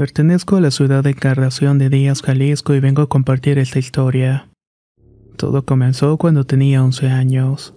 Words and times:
Pertenezco 0.00 0.56
a 0.56 0.62
la 0.62 0.70
ciudad 0.70 1.04
de 1.04 1.10
Encarnación 1.10 1.76
de 1.76 1.90
Díaz, 1.90 2.22
Jalisco 2.22 2.74
y 2.74 2.80
vengo 2.80 3.02
a 3.02 3.08
compartir 3.10 3.58
esta 3.58 3.78
historia. 3.78 4.48
Todo 5.36 5.66
comenzó 5.66 6.16
cuando 6.16 6.46
tenía 6.46 6.82
11 6.82 7.08
años. 7.10 7.74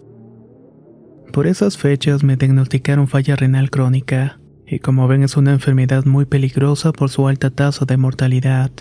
Por 1.34 1.48
esas 1.48 1.78
fechas 1.78 2.24
me 2.24 2.38
diagnosticaron 2.38 3.10
falla 3.10 3.36
renal 3.36 3.70
crónica, 3.70 4.40
y 4.66 4.80
como 4.80 5.10
ven 5.10 5.24
es 5.24 5.36
una 5.36 5.52
enfermedad 5.52 6.06
muy 6.06 6.24
peligrosa 6.24 6.94
por 6.94 7.10
su 7.10 7.28
alta 7.28 7.50
tasa 7.50 7.84
de 7.84 7.98
mortalidad. 7.98 8.72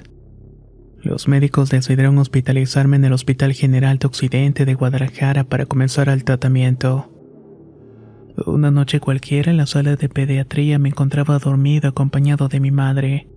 Los 1.03 1.27
médicos 1.27 1.69
decidieron 1.69 2.19
hospitalizarme 2.19 2.95
en 2.95 3.07
el 3.07 3.13
Hospital 3.13 3.55
General 3.55 3.99
de 3.99 4.07
Occidente 4.07 4.65
de 4.65 4.75
Guadalajara 4.75 5.43
para 5.43 5.67
comenzar 5.67 6.09
el 6.11 6.23
tratamiento. 6.23 7.11
Una 8.47 8.71
noche 8.71 9.01
cualquiera 9.01 9.51
en 9.51 9.57
la 9.57 9.67
sala 9.67 9.97
de 9.97 10.09
pediatría 10.09 10.79
me 10.79 10.91
encontraba 10.91 11.41
dormido 11.41 11.89
acompañado 11.89 12.47
de 12.47 12.61
mi 12.61 12.71
madre. 12.71 13.32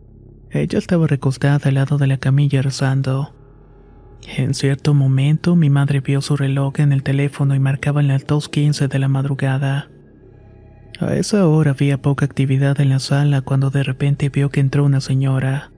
Ella 0.55 0.79
estaba 0.79 1.05
recostada 1.05 1.59
al 1.67 1.73
lado 1.73 1.97
de 1.97 2.07
la 2.07 2.15
camilla 2.15 2.61
rezando. 2.61 3.35
En 4.37 4.53
cierto 4.53 4.93
momento 4.93 5.57
mi 5.57 5.69
madre 5.69 5.99
vio 5.99 6.21
su 6.21 6.37
reloj 6.37 6.79
en 6.79 6.93
el 6.93 7.03
teléfono 7.03 7.55
y 7.55 7.59
marcaba 7.59 8.01
las 8.01 8.25
2.15 8.25 8.87
de 8.87 8.99
la 8.99 9.09
madrugada. 9.09 9.89
A 11.01 11.13
esa 11.15 11.45
hora 11.45 11.71
había 11.71 12.01
poca 12.01 12.23
actividad 12.23 12.79
en 12.79 12.87
la 12.87 12.99
sala 12.99 13.41
cuando 13.41 13.69
de 13.69 13.83
repente 13.83 14.29
vio 14.29 14.49
que 14.49 14.61
entró 14.61 14.85
una 14.85 15.01
señora. 15.01 15.73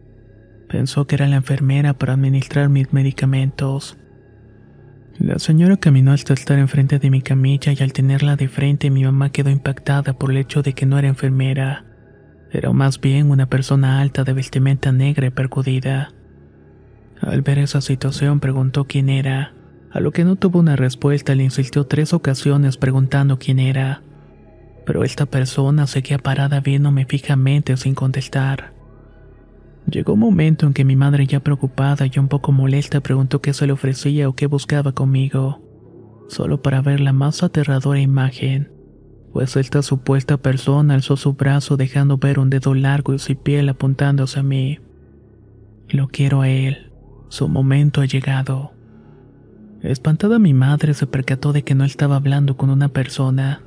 Pensó 0.70 1.08
que 1.08 1.16
era 1.16 1.28
la 1.28 1.38
enfermera 1.38 1.94
para 1.94 2.14
administrar 2.14 2.70
mis 2.70 2.94
medicamentos. 2.94 3.98
La 5.18 5.40
señora 5.40 5.78
caminó 5.78 6.12
hasta 6.12 6.36
estar 6.36 6.60
enfrente 6.60 7.00
de 7.00 7.10
mi 7.10 7.24
camilla 7.24 7.74
y 7.74 7.82
al 7.82 7.94
tenerla 7.94 8.36
de 8.36 8.48
frente 8.48 8.92
mi 8.92 9.04
mamá 9.04 9.32
quedó 9.32 9.50
impactada 9.50 10.14
por 10.14 10.30
el 10.30 10.38
hecho 10.38 10.62
de 10.62 10.74
que 10.74 10.86
no 10.86 11.00
era 11.00 11.08
enfermera. 11.08 11.87
Era 12.52 12.72
más 12.72 13.02
bien 13.02 13.30
una 13.30 13.48
persona 13.48 14.00
alta 14.00 14.24
de 14.24 14.34
vestimenta 14.34 14.92
negra 14.92 15.28
y 15.28 15.32
percudida. 15.32 16.14
Al 17.22 17.42
ver 17.42 17.60
esa 17.60 17.82
situación 17.82 18.40
preguntó 18.40 18.86
quién 18.86 19.10
era, 19.10 19.54
a 19.92 20.00
lo 20.00 20.12
que 20.12 20.24
no 20.24 20.36
tuvo 20.36 20.60
una 20.60 20.76
respuesta 20.76 21.36
le 21.36 21.44
insistió 21.44 21.86
tres 21.86 22.14
ocasiones 22.14 22.78
preguntando 22.78 23.40
quién 23.40 23.60
era. 23.60 24.02
Pero 24.86 25.04
esta 25.04 25.26
persona 25.26 25.88
seguía 25.88 26.18
parada 26.18 26.60
viéndome 26.60 27.06
fijamente 27.06 27.76
sin 27.78 27.96
contestar. 27.96 28.74
Llegó 29.90 30.14
un 30.14 30.20
momento 30.20 30.68
en 30.68 30.74
que 30.74 30.86
mi 30.86 30.96
madre 30.96 31.26
ya 31.28 31.40
preocupada 31.40 32.06
y 32.06 32.20
un 32.20 32.28
poco 32.28 32.52
molesta 32.52 33.02
preguntó 33.02 33.42
qué 33.42 33.54
se 33.54 33.68
le 33.68 33.74
ofrecía 33.74 34.28
o 34.28 34.34
qué 34.34 34.46
buscaba 34.46 34.92
conmigo, 34.92 35.62
solo 36.28 36.62
para 36.62 36.82
ver 36.82 37.00
la 37.00 37.14
más 37.14 37.42
aterradora 37.42 38.00
imagen, 38.00 38.70
pues 39.34 39.56
esta 39.56 39.82
supuesta 39.82 40.38
persona 40.38 40.94
alzó 40.94 41.18
su 41.18 41.34
brazo 41.34 41.78
dejando 41.78 42.18
ver 42.18 42.40
un 42.40 42.50
dedo 42.50 42.74
largo 42.74 43.14
y 43.14 43.20
sin 43.20 43.38
piel 43.38 43.70
apuntándose 43.70 44.40
a 44.40 44.44
mí. 44.44 44.80
Lo 45.90 46.08
quiero 46.08 46.42
a 46.42 46.50
él, 46.50 46.92
su 47.30 47.48
momento 47.48 48.02
ha 48.02 48.06
llegado. 48.06 48.74
Espantada 49.82 50.40
mi 50.40 50.54
madre 50.54 50.94
se 50.94 51.08
percató 51.08 51.54
de 51.54 51.64
que 51.64 51.76
no 51.76 51.86
estaba 51.86 52.16
hablando 52.16 52.58
con 52.58 52.70
una 52.70 52.90
persona, 52.90 53.62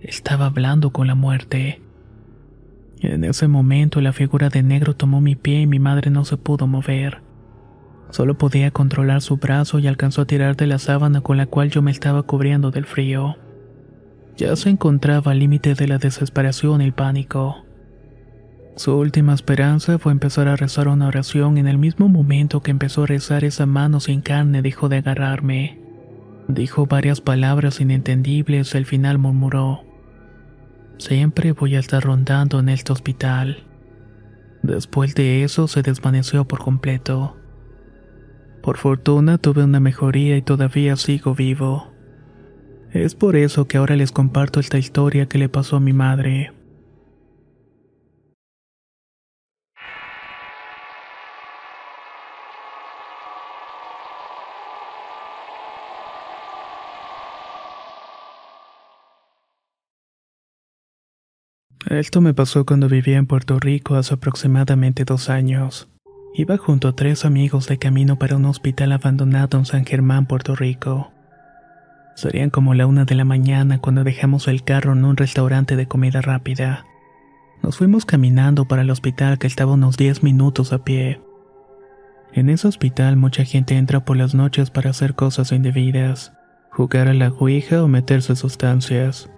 estaba 0.00 0.46
hablando 0.46 0.90
con 0.90 1.06
la 1.06 1.14
muerte. 1.14 1.82
En 3.00 3.24
ese 3.24 3.46
momento 3.48 4.00
la 4.00 4.12
figura 4.12 4.48
de 4.48 4.62
negro 4.62 4.94
tomó 4.94 5.20
mi 5.20 5.36
pie 5.36 5.60
y 5.60 5.66
mi 5.66 5.78
madre 5.78 6.10
no 6.10 6.24
se 6.24 6.36
pudo 6.36 6.66
mover. 6.66 7.22
Solo 8.10 8.36
podía 8.36 8.70
controlar 8.70 9.22
su 9.22 9.36
brazo 9.36 9.78
y 9.78 9.86
alcanzó 9.86 10.22
a 10.22 10.26
tirar 10.26 10.56
de 10.56 10.66
la 10.66 10.78
sábana 10.78 11.20
con 11.20 11.36
la 11.36 11.46
cual 11.46 11.70
yo 11.70 11.82
me 11.82 11.90
estaba 11.90 12.22
cubriendo 12.24 12.70
del 12.70 12.84
frío. 12.84 13.36
Ya 14.40 14.56
se 14.56 14.70
encontraba 14.70 15.32
al 15.32 15.38
límite 15.38 15.74
de 15.74 15.86
la 15.86 15.98
desesperación 15.98 16.80
y 16.80 16.86
el 16.86 16.94
pánico. 16.94 17.66
Su 18.74 18.96
última 18.96 19.34
esperanza 19.34 19.98
fue 19.98 20.12
empezar 20.12 20.48
a 20.48 20.56
rezar 20.56 20.88
una 20.88 21.08
oración 21.08 21.58
en 21.58 21.68
el 21.68 21.76
mismo 21.76 22.08
momento 22.08 22.62
que 22.62 22.70
empezó 22.70 23.02
a 23.02 23.06
rezar 23.06 23.44
esa 23.44 23.66
mano 23.66 24.00
sin 24.00 24.22
carne 24.22 24.62
dejó 24.62 24.88
de 24.88 24.96
agarrarme. 24.96 25.78
Dijo 26.48 26.86
varias 26.86 27.20
palabras 27.20 27.82
inentendibles 27.82 28.74
al 28.74 28.86
final 28.86 29.18
murmuró. 29.18 29.82
Siempre 30.96 31.52
voy 31.52 31.76
a 31.76 31.80
estar 31.80 32.02
rondando 32.02 32.60
en 32.60 32.70
este 32.70 32.94
hospital. 32.94 33.64
Después 34.62 35.14
de 35.14 35.44
eso 35.44 35.68
se 35.68 35.82
desvaneció 35.82 36.46
por 36.48 36.60
completo. 36.60 37.36
Por 38.62 38.78
fortuna 38.78 39.36
tuve 39.36 39.64
una 39.64 39.80
mejoría 39.80 40.38
y 40.38 40.40
todavía 40.40 40.96
sigo 40.96 41.34
vivo. 41.34 41.89
Es 42.92 43.14
por 43.14 43.36
eso 43.36 43.68
que 43.68 43.76
ahora 43.76 43.94
les 43.94 44.10
comparto 44.10 44.58
esta 44.58 44.76
historia 44.76 45.26
que 45.26 45.38
le 45.38 45.48
pasó 45.48 45.76
a 45.76 45.80
mi 45.80 45.92
madre. 45.92 46.52
Esto 61.88 62.20
me 62.20 62.34
pasó 62.34 62.66
cuando 62.66 62.88
vivía 62.88 63.18
en 63.18 63.26
Puerto 63.26 63.58
Rico 63.60 63.94
hace 63.94 64.14
aproximadamente 64.14 65.04
dos 65.04 65.30
años. 65.30 65.88
Iba 66.34 66.56
junto 66.56 66.88
a 66.88 66.94
tres 66.94 67.24
amigos 67.24 67.68
de 67.68 67.78
camino 67.78 68.18
para 68.18 68.36
un 68.36 68.46
hospital 68.46 68.92
abandonado 68.92 69.58
en 69.58 69.64
San 69.64 69.84
Germán, 69.84 70.26
Puerto 70.26 70.54
Rico. 70.56 71.12
Serían 72.14 72.50
como 72.50 72.74
la 72.74 72.86
una 72.86 73.04
de 73.04 73.14
la 73.14 73.24
mañana 73.24 73.78
cuando 73.78 74.04
dejamos 74.04 74.48
el 74.48 74.62
carro 74.62 74.92
en 74.92 75.04
un 75.04 75.16
restaurante 75.16 75.76
de 75.76 75.86
comida 75.86 76.20
rápida. 76.20 76.84
Nos 77.62 77.78
fuimos 77.78 78.04
caminando 78.04 78.66
para 78.66 78.82
el 78.82 78.90
hospital 78.90 79.38
que 79.38 79.46
estaba 79.46 79.72
unos 79.72 79.96
10 79.96 80.22
minutos 80.22 80.72
a 80.72 80.84
pie. 80.84 81.20
En 82.32 82.48
ese 82.48 82.68
hospital 82.68 83.16
mucha 83.16 83.44
gente 83.44 83.76
entra 83.76 84.04
por 84.04 84.16
las 84.16 84.34
noches 84.34 84.70
para 84.70 84.90
hacer 84.90 85.14
cosas 85.14 85.52
indebidas, 85.52 86.32
jugar 86.70 87.08
a 87.08 87.14
la 87.14 87.28
ouija 87.28 87.82
o 87.82 87.88
meterse 87.88 88.36
sustancias 88.36 89.30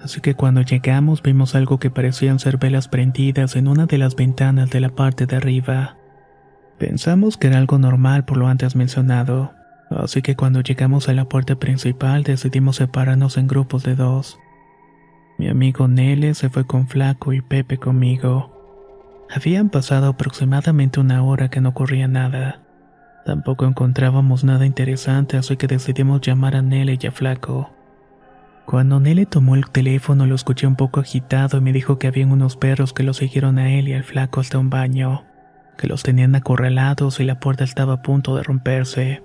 así 0.00 0.20
que 0.20 0.34
cuando 0.34 0.62
llegamos 0.62 1.22
vimos 1.22 1.54
algo 1.54 1.78
que 1.78 1.90
parecían 1.90 2.38
ser 2.38 2.58
velas 2.58 2.88
prendidas 2.88 3.56
en 3.56 3.68
una 3.68 3.86
de 3.86 3.98
las 3.98 4.16
ventanas 4.16 4.70
de 4.70 4.80
la 4.80 4.90
parte 4.90 5.26
de 5.26 5.36
arriba. 5.36 5.96
Pensamos 6.78 7.36
que 7.36 7.48
era 7.48 7.58
algo 7.58 7.78
normal 7.78 8.24
por 8.24 8.36
lo 8.36 8.48
antes 8.48 8.76
mencionado, 8.76 9.52
así 9.90 10.22
que 10.22 10.36
cuando 10.36 10.60
llegamos 10.60 11.08
a 11.08 11.12
la 11.12 11.26
puerta 11.26 11.56
principal 11.56 12.22
decidimos 12.22 12.76
separarnos 12.76 13.36
en 13.36 13.46
grupos 13.46 13.82
de 13.84 13.94
dos. 13.94 14.38
Mi 15.38 15.48
amigo 15.48 15.86
Nele 15.88 16.34
se 16.34 16.48
fue 16.48 16.66
con 16.66 16.88
Flaco 16.88 17.32
y 17.32 17.42
Pepe 17.42 17.78
conmigo. 17.78 18.52
Habían 19.34 19.70
pasado 19.70 20.08
aproximadamente 20.08 21.00
una 21.00 21.22
hora 21.22 21.50
que 21.50 21.60
no 21.60 21.70
ocurría 21.70 22.08
nada. 22.08 22.62
Tampoco 23.24 23.66
encontrábamos 23.66 24.44
nada 24.44 24.66
interesante, 24.66 25.36
así 25.36 25.56
que 25.56 25.66
decidimos 25.66 26.20
llamar 26.20 26.56
a 26.56 26.62
Nele 26.62 26.98
y 27.00 27.06
a 27.06 27.12
Flaco. 27.12 27.76
Cuando 28.66 28.98
Nelly 28.98 29.26
tomó 29.26 29.54
el 29.54 29.70
teléfono 29.70 30.26
lo 30.26 30.34
escuché 30.34 30.66
un 30.66 30.74
poco 30.74 30.98
agitado 30.98 31.58
y 31.58 31.60
me 31.60 31.72
dijo 31.72 32.00
que 32.00 32.08
habían 32.08 32.32
unos 32.32 32.56
perros 32.56 32.92
que 32.92 33.04
lo 33.04 33.14
siguieron 33.14 33.58
a 33.58 33.72
él 33.72 33.86
y 33.86 33.94
al 33.94 34.02
flaco 34.02 34.40
hasta 34.40 34.58
un 34.58 34.70
baño, 34.70 35.24
que 35.78 35.86
los 35.86 36.02
tenían 36.02 36.34
acorralados 36.34 37.20
y 37.20 37.24
la 37.24 37.38
puerta 37.38 37.62
estaba 37.62 37.92
a 37.94 38.02
punto 38.02 38.34
de 38.34 38.42
romperse. 38.42 39.22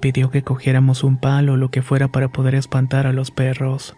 Pidió 0.00 0.30
que 0.30 0.42
cogiéramos 0.42 1.04
un 1.04 1.18
palo 1.18 1.54
o 1.54 1.56
lo 1.56 1.70
que 1.70 1.82
fuera 1.82 2.08
para 2.08 2.28
poder 2.28 2.54
espantar 2.54 3.06
a 3.06 3.12
los 3.12 3.30
perros. 3.30 3.96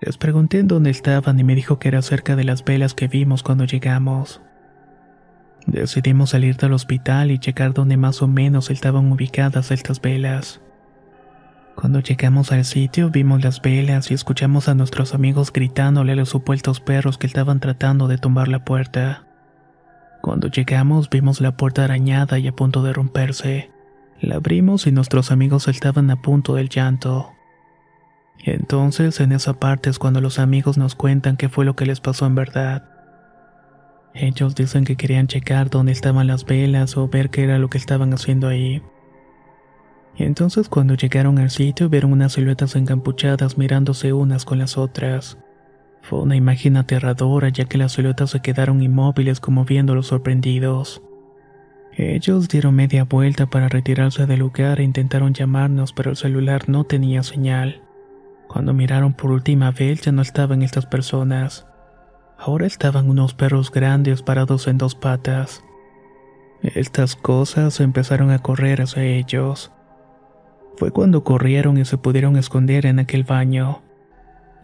Les 0.00 0.16
pregunté 0.16 0.62
dónde 0.62 0.90
estaban 0.90 1.38
y 1.38 1.44
me 1.44 1.54
dijo 1.54 1.78
que 1.78 1.88
era 1.88 2.02
cerca 2.02 2.36
de 2.36 2.44
las 2.44 2.64
velas 2.64 2.94
que 2.94 3.08
vimos 3.08 3.42
cuando 3.42 3.64
llegamos. 3.64 4.40
Decidimos 5.66 6.30
salir 6.30 6.56
del 6.56 6.72
hospital 6.72 7.30
y 7.30 7.38
checar 7.38 7.74
dónde 7.74 7.96
más 7.96 8.22
o 8.22 8.28
menos 8.28 8.70
estaban 8.70 9.12
ubicadas 9.12 9.70
estas 9.70 10.00
velas. 10.00 10.62
Cuando 11.74 12.00
llegamos 12.00 12.52
al 12.52 12.64
sitio 12.64 13.10
vimos 13.10 13.44
las 13.44 13.60
velas 13.60 14.10
y 14.10 14.14
escuchamos 14.14 14.68
a 14.68 14.74
nuestros 14.74 15.14
amigos 15.14 15.52
gritándole 15.52 16.12
a 16.12 16.16
los 16.16 16.30
supuestos 16.30 16.80
perros 16.80 17.18
que 17.18 17.26
estaban 17.26 17.60
tratando 17.60 18.08
de 18.08 18.18
tumbar 18.18 18.48
la 18.48 18.64
puerta. 18.64 19.26
Cuando 20.22 20.48
llegamos 20.48 21.10
vimos 21.10 21.40
la 21.40 21.56
puerta 21.56 21.84
arañada 21.84 22.38
y 22.38 22.48
a 22.48 22.52
punto 22.52 22.82
de 22.82 22.92
romperse. 22.92 23.70
La 24.20 24.36
abrimos 24.36 24.86
y 24.86 24.92
nuestros 24.92 25.30
amigos 25.30 25.68
estaban 25.68 26.10
a 26.10 26.20
punto 26.20 26.54
del 26.54 26.68
llanto. 26.68 27.32
Entonces, 28.38 29.20
en 29.20 29.32
esa 29.32 29.54
parte 29.54 29.90
es 29.90 29.98
cuando 29.98 30.20
los 30.20 30.38
amigos 30.38 30.78
nos 30.78 30.94
cuentan 30.94 31.36
qué 31.36 31.48
fue 31.48 31.64
lo 31.64 31.76
que 31.76 31.86
les 31.86 32.00
pasó 32.00 32.26
en 32.26 32.34
verdad. 32.34 32.84
Ellos 34.14 34.54
dicen 34.54 34.84
que 34.84 34.96
querían 34.96 35.28
checar 35.28 35.70
dónde 35.70 35.92
estaban 35.92 36.26
las 36.26 36.44
velas 36.44 36.96
o 36.96 37.08
ver 37.08 37.30
qué 37.30 37.44
era 37.44 37.58
lo 37.58 37.70
que 37.70 37.78
estaban 37.78 38.12
haciendo 38.12 38.48
ahí. 38.48 38.82
Entonces 40.16 40.68
cuando 40.68 40.94
llegaron 40.94 41.38
al 41.38 41.50
sitio 41.50 41.88
vieron 41.88 42.12
unas 42.12 42.32
siluetas 42.32 42.74
encapuchadas 42.74 43.56
mirándose 43.56 44.12
unas 44.12 44.44
con 44.44 44.58
las 44.58 44.76
otras. 44.76 45.38
Fue 46.02 46.20
una 46.20 46.34
imagen 46.34 46.76
aterradora 46.76 47.50
ya 47.50 47.66
que 47.66 47.78
las 47.78 47.92
siluetas 47.92 48.30
se 48.30 48.40
quedaron 48.40 48.82
inmóviles 48.82 49.38
como 49.38 49.64
viéndolos 49.64 50.08
sorprendidos. 50.08 51.02
Ellos 52.00 52.48
dieron 52.48 52.76
media 52.76 53.02
vuelta 53.02 53.46
para 53.46 53.68
retirarse 53.68 54.24
del 54.26 54.38
lugar 54.38 54.78
e 54.78 54.84
intentaron 54.84 55.34
llamarnos 55.34 55.92
pero 55.92 56.10
el 56.10 56.16
celular 56.16 56.68
no 56.68 56.84
tenía 56.84 57.24
señal. 57.24 57.82
Cuando 58.46 58.72
miraron 58.72 59.14
por 59.14 59.32
última 59.32 59.72
vez 59.72 60.02
ya 60.02 60.12
no 60.12 60.22
estaban 60.22 60.62
estas 60.62 60.86
personas. 60.86 61.66
Ahora 62.38 62.66
estaban 62.66 63.10
unos 63.10 63.34
perros 63.34 63.72
grandes 63.72 64.22
parados 64.22 64.68
en 64.68 64.78
dos 64.78 64.94
patas. 64.94 65.64
Estas 66.62 67.16
cosas 67.16 67.80
empezaron 67.80 68.30
a 68.30 68.38
correr 68.38 68.80
hacia 68.80 69.02
ellos. 69.02 69.72
Fue 70.76 70.92
cuando 70.92 71.24
corrieron 71.24 71.78
y 71.78 71.84
se 71.84 71.98
pudieron 71.98 72.36
esconder 72.36 72.86
en 72.86 73.00
aquel 73.00 73.24
baño. 73.24 73.82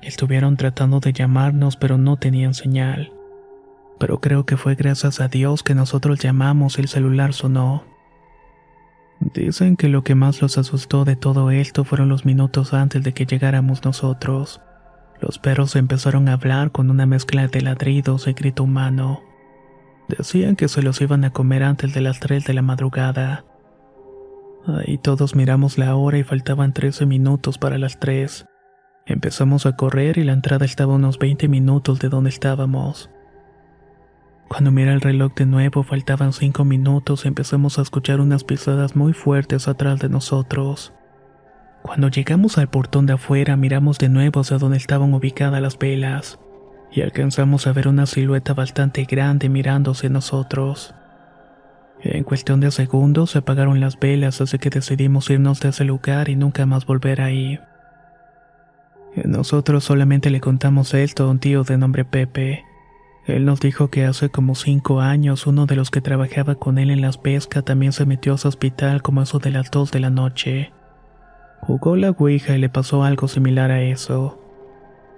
Estuvieron 0.03 0.57
tratando 0.57 1.01
de 1.01 1.13
llamarnos 1.13 1.77
pero 1.77 1.99
no 1.99 2.17
tenían 2.17 2.55
señal. 2.55 3.13
Pero 3.99 4.21
creo 4.21 4.45
que 4.45 4.57
fue 4.57 4.75
gracias 4.75 5.21
a 5.21 5.29
Dios 5.29 5.63
que 5.63 5.75
nosotros 5.75 6.19
llamamos 6.19 6.79
y 6.79 6.83
el 6.83 6.89
celular 6.89 7.33
sonó. 7.33 7.85
Dicen 9.21 9.77
que 9.77 9.89
lo 9.89 10.03
que 10.03 10.15
más 10.15 10.43
los 10.43 10.59
asustó 10.59 11.05
de 11.05 11.17
todo 11.17 11.51
esto 11.51 11.85
fueron 11.85 12.09
los 12.09 12.27
minutos 12.27 12.75
antes 12.75 13.03
de 13.03 13.15
que 13.15 13.27
llegáramos 13.27 13.85
nosotros. 13.85 14.61
Los 15.21 15.39
perros 15.39 15.77
empezaron 15.77 16.29
a 16.29 16.35
hablar 16.35 16.73
con 16.73 16.91
una 16.91 17.07
mezcla 17.07 17.47
de 17.49 17.63
ladridos 17.63 18.27
y 18.27 18.33
grito 18.33 18.65
humano. 18.65 19.23
Decían 20.09 20.57
que 20.57 20.69
se 20.69 20.83
los 20.83 21.01
iban 21.01 21.25
a 21.25 21.31
comer 21.31 21.63
antes 21.63 21.95
de 21.95 22.01
las 22.01 22.21
3 22.21 22.45
de 22.45 22.55
la 22.55 22.63
madrugada. 22.63 23.45
Ahí 24.67 24.99
todos 24.99 25.35
miramos 25.35 25.79
la 25.79 25.95
hora 25.95 26.19
y 26.19 26.25
faltaban 26.25 26.73
13 26.73 27.07
minutos 27.07 27.57
para 27.59 27.79
las 27.79 27.99
3. 28.01 28.47
Empezamos 29.07 29.67
a 29.67 29.77
correr 29.77 30.19
y 30.19 30.25
la 30.25 30.33
entrada 30.33 30.65
estaba 30.65 30.93
a 30.93 30.97
unos 30.97 31.19
20 31.19 31.49
minutos 31.49 32.01
de 32.01 32.09
donde 32.09 32.31
estábamos. 32.31 33.11
Cuando 34.49 34.71
mira 34.71 34.93
el 34.93 35.01
reloj 35.01 35.35
de 35.35 35.47
nuevo 35.47 35.83
faltaban 35.83 36.33
cinco 36.33 36.65
minutos 36.65 37.25
y 37.25 37.29
empezamos 37.29 37.79
a 37.79 37.83
escuchar 37.83 38.21
unas 38.21 38.45
pisadas 38.45 38.95
muy 38.95 39.13
fuertes 39.13 39.69
atrás 39.69 39.99
de 40.01 40.09
nosotros. 40.09 40.93
Cuando 41.83 42.09
llegamos 42.09 42.57
al 42.59 42.69
portón 42.69 43.07
de 43.07 43.15
afuera 43.15 43.57
miramos 43.57 43.99
de 43.99 44.09
nuevo 44.09 44.41
hacia 44.41 44.59
donde 44.59 44.77
estaban 44.77 45.13
ubicadas 45.13 45.61
las 45.61 45.79
velas 45.79 46.39
y 46.93 47.01
alcanzamos 47.01 47.67
a 47.67 47.73
ver 47.73 47.89
una 47.89 48.07
silueta 48.07 48.55
bastante 48.55 49.05
grande 49.05 49.49
mirándose 49.49 50.09
nosotros. 50.09 50.95
En 52.01 52.23
cuestión 52.23 52.61
de 52.61 52.71
segundos 52.71 53.31
se 53.31 53.39
apagaron 53.39 53.81
las 53.81 53.99
velas 53.99 54.41
así 54.41 54.59
que 54.59 54.71
decidimos 54.71 55.31
irnos 55.31 55.61
de 55.61 55.71
ese 55.71 55.85
lugar 55.85 56.29
y 56.29 56.37
nunca 56.37 56.67
más 56.67 56.87
volver 56.87 57.21
ahí. 57.23 57.59
Nosotros 59.25 59.85
solamente 59.85 60.31
le 60.31 60.41
contamos 60.41 60.93
esto 60.95 61.25
a 61.25 61.31
un 61.31 61.39
tío 61.39 61.65
de 61.65 61.79
nombre 61.79 62.05
Pepe 62.05 62.65
él 63.27 63.47
nos 63.47 63.61
dijo 63.61 63.89
que 63.89 64.05
hace 64.05 64.29
como 64.29 64.55
cinco 64.55 65.01
años 65.01 65.47
uno 65.47 65.65
de 65.65 65.77
los 65.77 65.91
que 65.91 66.03
trabajaba 66.03 66.57
con 66.57 66.79
él 66.79 66.91
en 66.91 67.01
las 67.01 67.17
pescas 67.17 67.65
también 67.65 67.93
se 67.93 68.05
metió 68.05 68.35
a 68.35 68.39
su 68.39 68.49
hospital 68.49 69.01
como 69.01 69.23
eso 69.23 69.39
de 69.39 69.51
las 69.51 69.71
dos 69.71 69.91
de 69.91 70.01
la 70.01 70.11
noche. 70.11 70.73
Jugó 71.61 71.97
la 71.97 72.11
ouija 72.11 72.55
y 72.55 72.59
le 72.59 72.69
pasó 72.69 73.03
algo 73.03 73.27
similar 73.27 73.71
a 73.71 73.81
eso. 73.81 74.39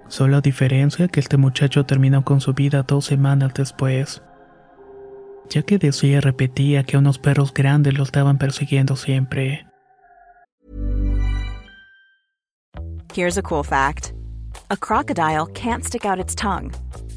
Solo 0.06 0.36
a 0.36 0.40
diferencia 0.40 1.08
que 1.08 1.18
este 1.18 1.36
muchacho 1.36 1.84
terminó 1.84 2.24
con 2.24 2.40
su 2.40 2.54
vida 2.54 2.84
dos 2.84 3.06
semanas 3.06 3.52
después. 3.54 4.22
Ya 5.50 5.62
que 5.62 5.78
decía 5.78 6.20
repetía 6.20 6.84
que 6.84 6.96
unos 6.96 7.18
perros 7.18 7.52
grandes 7.52 7.94
lo 7.94 8.04
estaban 8.04 8.38
persiguiendo 8.38 8.94
siempre. 8.94 9.66
Here's 13.12 13.38
a 13.38 13.42
cool 13.42 13.64
fact. 13.64 14.12
A 14.70 14.76
crocodile 14.76 15.46
can't 15.54 15.82
stick 15.82 16.04
out 16.04 16.20
its 16.20 16.36
tongue. 16.36 16.70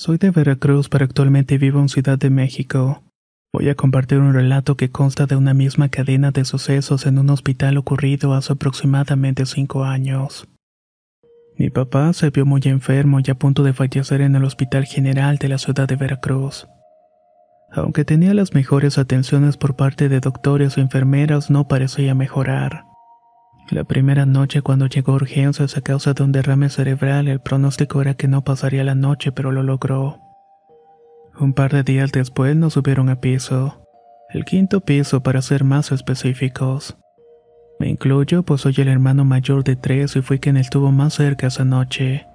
Soy 0.00 0.16
de 0.16 0.30
Veracruz, 0.30 0.88
pero 0.88 1.04
actualmente 1.04 1.58
vivo 1.58 1.78
en 1.78 1.90
Ciudad 1.90 2.18
de 2.18 2.30
México. 2.30 3.02
Voy 3.52 3.68
a 3.68 3.74
compartir 3.74 4.16
un 4.16 4.32
relato 4.32 4.74
que 4.74 4.88
consta 4.88 5.26
de 5.26 5.36
una 5.36 5.52
misma 5.52 5.90
cadena 5.90 6.30
de 6.30 6.46
sucesos 6.46 7.04
en 7.04 7.18
un 7.18 7.28
hospital 7.28 7.76
ocurrido 7.76 8.32
hace 8.32 8.54
aproximadamente 8.54 9.44
cinco 9.44 9.84
años. 9.84 10.48
Mi 11.58 11.68
papá 11.68 12.14
se 12.14 12.30
vio 12.30 12.46
muy 12.46 12.62
enfermo 12.64 13.18
y 13.22 13.30
a 13.30 13.34
punto 13.34 13.62
de 13.62 13.74
fallecer 13.74 14.22
en 14.22 14.34
el 14.36 14.44
Hospital 14.44 14.86
General 14.86 15.36
de 15.36 15.48
la 15.50 15.58
ciudad 15.58 15.86
de 15.86 15.96
Veracruz. 15.96 16.66
Aunque 17.70 18.06
tenía 18.06 18.32
las 18.32 18.54
mejores 18.54 18.96
atenciones 18.96 19.58
por 19.58 19.76
parte 19.76 20.08
de 20.08 20.20
doctores 20.20 20.78
o 20.78 20.80
enfermeras, 20.80 21.50
no 21.50 21.68
parecía 21.68 22.14
mejorar. 22.14 22.84
La 23.70 23.84
primera 23.84 24.26
noche 24.26 24.62
cuando 24.62 24.86
llegó 24.88 25.12
a 25.12 25.16
urgencias 25.16 25.76
a 25.76 25.80
causa 25.80 26.12
de 26.12 26.24
un 26.24 26.32
derrame 26.32 26.68
cerebral, 26.70 27.28
el 27.28 27.38
pronóstico 27.38 28.00
era 28.00 28.14
que 28.14 28.26
no 28.26 28.42
pasaría 28.42 28.82
la 28.82 28.96
noche, 28.96 29.30
pero 29.30 29.52
lo 29.52 29.62
logró. 29.62 30.18
Un 31.38 31.52
par 31.52 31.70
de 31.70 31.84
días 31.84 32.10
después 32.10 32.56
nos 32.56 32.72
subieron 32.72 33.08
a 33.10 33.20
piso. 33.20 33.86
El 34.30 34.44
quinto 34.44 34.80
piso 34.80 35.22
para 35.22 35.40
ser 35.40 35.62
más 35.62 35.92
específicos. 35.92 36.96
Me 37.78 37.88
incluyo, 37.88 38.42
pues 38.42 38.62
soy 38.62 38.74
el 38.78 38.88
hermano 38.88 39.24
mayor 39.24 39.62
de 39.62 39.76
tres 39.76 40.16
y 40.16 40.22
fui 40.22 40.40
quien 40.40 40.56
estuvo 40.56 40.90
más 40.90 41.14
cerca 41.14 41.46
esa 41.46 41.64
noche. 41.64 42.26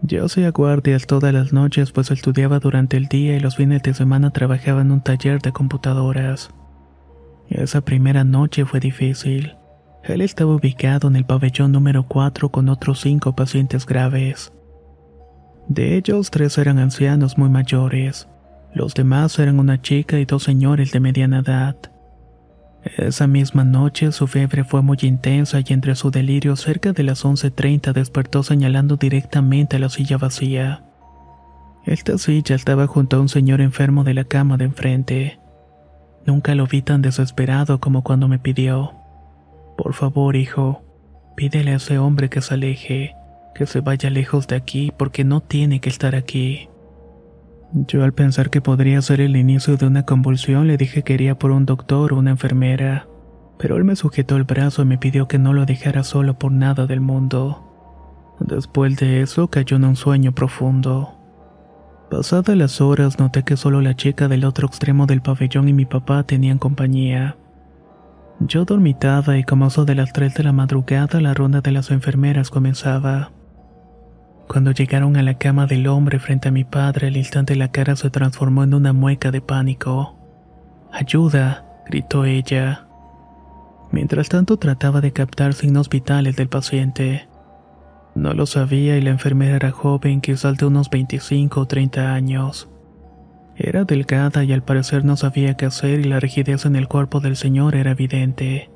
Yo 0.00 0.24
hacía 0.24 0.50
guardias 0.50 1.06
todas 1.06 1.34
las 1.34 1.52
noches, 1.52 1.92
pues 1.92 2.10
estudiaba 2.10 2.58
durante 2.58 2.96
el 2.96 3.08
día 3.08 3.36
y 3.36 3.40
los 3.40 3.56
fines 3.56 3.82
de 3.82 3.92
semana 3.92 4.30
trabajaba 4.30 4.80
en 4.80 4.92
un 4.92 5.02
taller 5.02 5.42
de 5.42 5.52
computadoras. 5.52 6.48
Esa 7.50 7.82
primera 7.82 8.24
noche 8.24 8.64
fue 8.64 8.80
difícil. 8.80 9.54
Él 10.06 10.20
estaba 10.20 10.54
ubicado 10.54 11.08
en 11.08 11.16
el 11.16 11.24
pabellón 11.24 11.72
número 11.72 12.06
4 12.06 12.50
con 12.50 12.68
otros 12.68 13.00
cinco 13.00 13.34
pacientes 13.34 13.86
graves. 13.86 14.52
De 15.66 15.96
ellos, 15.96 16.30
tres 16.30 16.58
eran 16.58 16.78
ancianos 16.78 17.38
muy 17.38 17.48
mayores. 17.48 18.28
Los 18.74 18.92
demás 18.92 19.38
eran 19.38 19.58
una 19.58 19.80
chica 19.80 20.18
y 20.18 20.26
dos 20.26 20.42
señores 20.42 20.92
de 20.92 21.00
mediana 21.00 21.38
edad. 21.38 21.76
Esa 22.98 23.26
misma 23.26 23.64
noche 23.64 24.12
su 24.12 24.26
fiebre 24.26 24.62
fue 24.62 24.82
muy 24.82 24.98
intensa 25.00 25.60
y 25.60 25.72
entre 25.72 25.94
su 25.94 26.10
delirio 26.10 26.54
cerca 26.54 26.92
de 26.92 27.02
las 27.02 27.24
11.30 27.24 27.94
despertó 27.94 28.42
señalando 28.42 28.96
directamente 28.96 29.76
a 29.76 29.78
la 29.78 29.88
silla 29.88 30.18
vacía. 30.18 30.84
Esta 31.86 32.18
silla 32.18 32.56
estaba 32.56 32.86
junto 32.86 33.16
a 33.16 33.20
un 33.20 33.30
señor 33.30 33.62
enfermo 33.62 34.04
de 34.04 34.12
la 34.12 34.24
cama 34.24 34.58
de 34.58 34.66
enfrente. 34.66 35.40
Nunca 36.26 36.54
lo 36.54 36.66
vi 36.66 36.82
tan 36.82 37.00
desesperado 37.00 37.80
como 37.80 38.02
cuando 38.02 38.28
me 38.28 38.38
pidió. 38.38 39.03
Por 39.84 39.92
favor, 39.92 40.34
hijo, 40.34 40.82
pídele 41.36 41.72
a 41.72 41.76
ese 41.76 41.98
hombre 41.98 42.30
que 42.30 42.40
se 42.40 42.54
aleje, 42.54 43.14
que 43.54 43.66
se 43.66 43.82
vaya 43.82 44.08
lejos 44.08 44.46
de 44.46 44.56
aquí 44.56 44.90
porque 44.96 45.24
no 45.24 45.42
tiene 45.42 45.82
que 45.82 45.90
estar 45.90 46.14
aquí. 46.14 46.70
Yo 47.70 48.02
al 48.02 48.14
pensar 48.14 48.48
que 48.48 48.62
podría 48.62 49.02
ser 49.02 49.20
el 49.20 49.36
inicio 49.36 49.76
de 49.76 49.86
una 49.86 50.06
convulsión 50.06 50.68
le 50.68 50.78
dije 50.78 51.02
que 51.02 51.12
iría 51.12 51.38
por 51.38 51.50
un 51.50 51.66
doctor 51.66 52.14
o 52.14 52.18
una 52.18 52.30
enfermera, 52.30 53.08
pero 53.58 53.76
él 53.76 53.84
me 53.84 53.94
sujetó 53.94 54.36
el 54.36 54.44
brazo 54.44 54.80
y 54.80 54.86
me 54.86 54.96
pidió 54.96 55.28
que 55.28 55.38
no 55.38 55.52
lo 55.52 55.66
dejara 55.66 56.02
solo 56.02 56.38
por 56.38 56.50
nada 56.50 56.86
del 56.86 57.02
mundo. 57.02 58.34
Después 58.40 58.96
de 58.96 59.20
eso 59.20 59.48
cayó 59.48 59.76
en 59.76 59.84
un 59.84 59.96
sueño 59.96 60.32
profundo. 60.32 61.12
Pasadas 62.10 62.56
las 62.56 62.80
horas 62.80 63.18
noté 63.18 63.42
que 63.42 63.58
solo 63.58 63.82
la 63.82 63.94
chica 63.94 64.28
del 64.28 64.46
otro 64.46 64.66
extremo 64.66 65.04
del 65.04 65.20
pabellón 65.20 65.68
y 65.68 65.74
mi 65.74 65.84
papá 65.84 66.22
tenían 66.22 66.56
compañía. 66.56 67.36
Yo 68.40 68.64
dormitaba 68.64 69.38
y 69.38 69.44
como 69.44 69.68
eso 69.68 69.84
de 69.84 69.94
las 69.94 70.12
3 70.12 70.34
de 70.34 70.44
la 70.44 70.52
madrugada 70.52 71.20
la 71.20 71.34
ronda 71.34 71.60
de 71.60 71.72
las 71.72 71.90
enfermeras 71.90 72.50
comenzaba. 72.50 73.30
Cuando 74.48 74.72
llegaron 74.72 75.16
a 75.16 75.22
la 75.22 75.38
cama 75.38 75.66
del 75.66 75.86
hombre 75.86 76.18
frente 76.18 76.48
a 76.48 76.52
mi 76.52 76.64
padre, 76.64 77.08
al 77.08 77.16
instante 77.16 77.56
la 77.56 77.68
cara 77.68 77.96
se 77.96 78.10
transformó 78.10 78.64
en 78.64 78.74
una 78.74 78.92
mueca 78.92 79.30
de 79.30 79.40
pánico. 79.40 80.16
¡Ayuda! 80.92 81.64
gritó 81.86 82.24
ella. 82.24 82.86
Mientras 83.90 84.28
tanto 84.28 84.58
trataba 84.58 85.00
de 85.00 85.12
captar 85.12 85.54
signos 85.54 85.88
vitales 85.88 86.36
del 86.36 86.48
paciente. 86.48 87.28
No 88.14 88.32
lo 88.34 88.46
sabía 88.46 88.96
y 88.96 89.02
la 89.02 89.10
enfermera 89.10 89.56
era 89.56 89.70
joven, 89.70 90.20
quizás 90.20 90.56
de 90.56 90.66
unos 90.66 90.90
25 90.90 91.60
o 91.60 91.66
30 91.66 92.12
años. 92.12 92.68
Era 93.56 93.84
delgada 93.84 94.42
y 94.44 94.52
al 94.52 94.62
parecer 94.62 95.04
no 95.04 95.16
sabía 95.16 95.54
qué 95.54 95.66
hacer 95.66 96.00
y 96.00 96.04
la 96.04 96.20
rigidez 96.20 96.66
en 96.66 96.76
el 96.76 96.88
cuerpo 96.88 97.20
del 97.20 97.36
señor 97.36 97.76
era 97.76 97.92
evidente. 97.92 98.70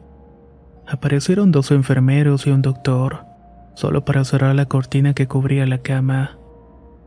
Aparecieron 0.86 1.50
dos 1.50 1.70
enfermeros 1.70 2.46
y 2.46 2.50
un 2.50 2.62
doctor, 2.62 3.24
solo 3.74 4.04
para 4.04 4.24
cerrar 4.24 4.54
la 4.54 4.66
cortina 4.66 5.14
que 5.14 5.26
cubría 5.26 5.66
la 5.66 5.78
cama. 5.78 6.38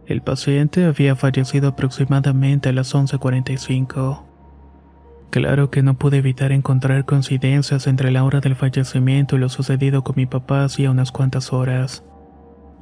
El 0.05 0.21
paciente 0.21 0.85
había 0.85 1.15
fallecido 1.15 1.69
aproximadamente 1.69 2.69
a 2.69 2.73
las 2.73 2.93
11.45. 2.93 4.23
Claro 5.29 5.71
que 5.71 5.81
no 5.81 5.93
pude 5.93 6.17
evitar 6.17 6.51
encontrar 6.51 7.05
coincidencias 7.05 7.87
entre 7.87 8.11
la 8.11 8.25
hora 8.25 8.41
del 8.41 8.57
fallecimiento 8.57 9.37
y 9.37 9.39
lo 9.39 9.47
sucedido 9.47 10.03
con 10.03 10.15
mi 10.17 10.25
papá 10.25 10.65
hacía 10.65 10.91
unas 10.91 11.13
cuantas 11.13 11.53
horas. 11.53 12.03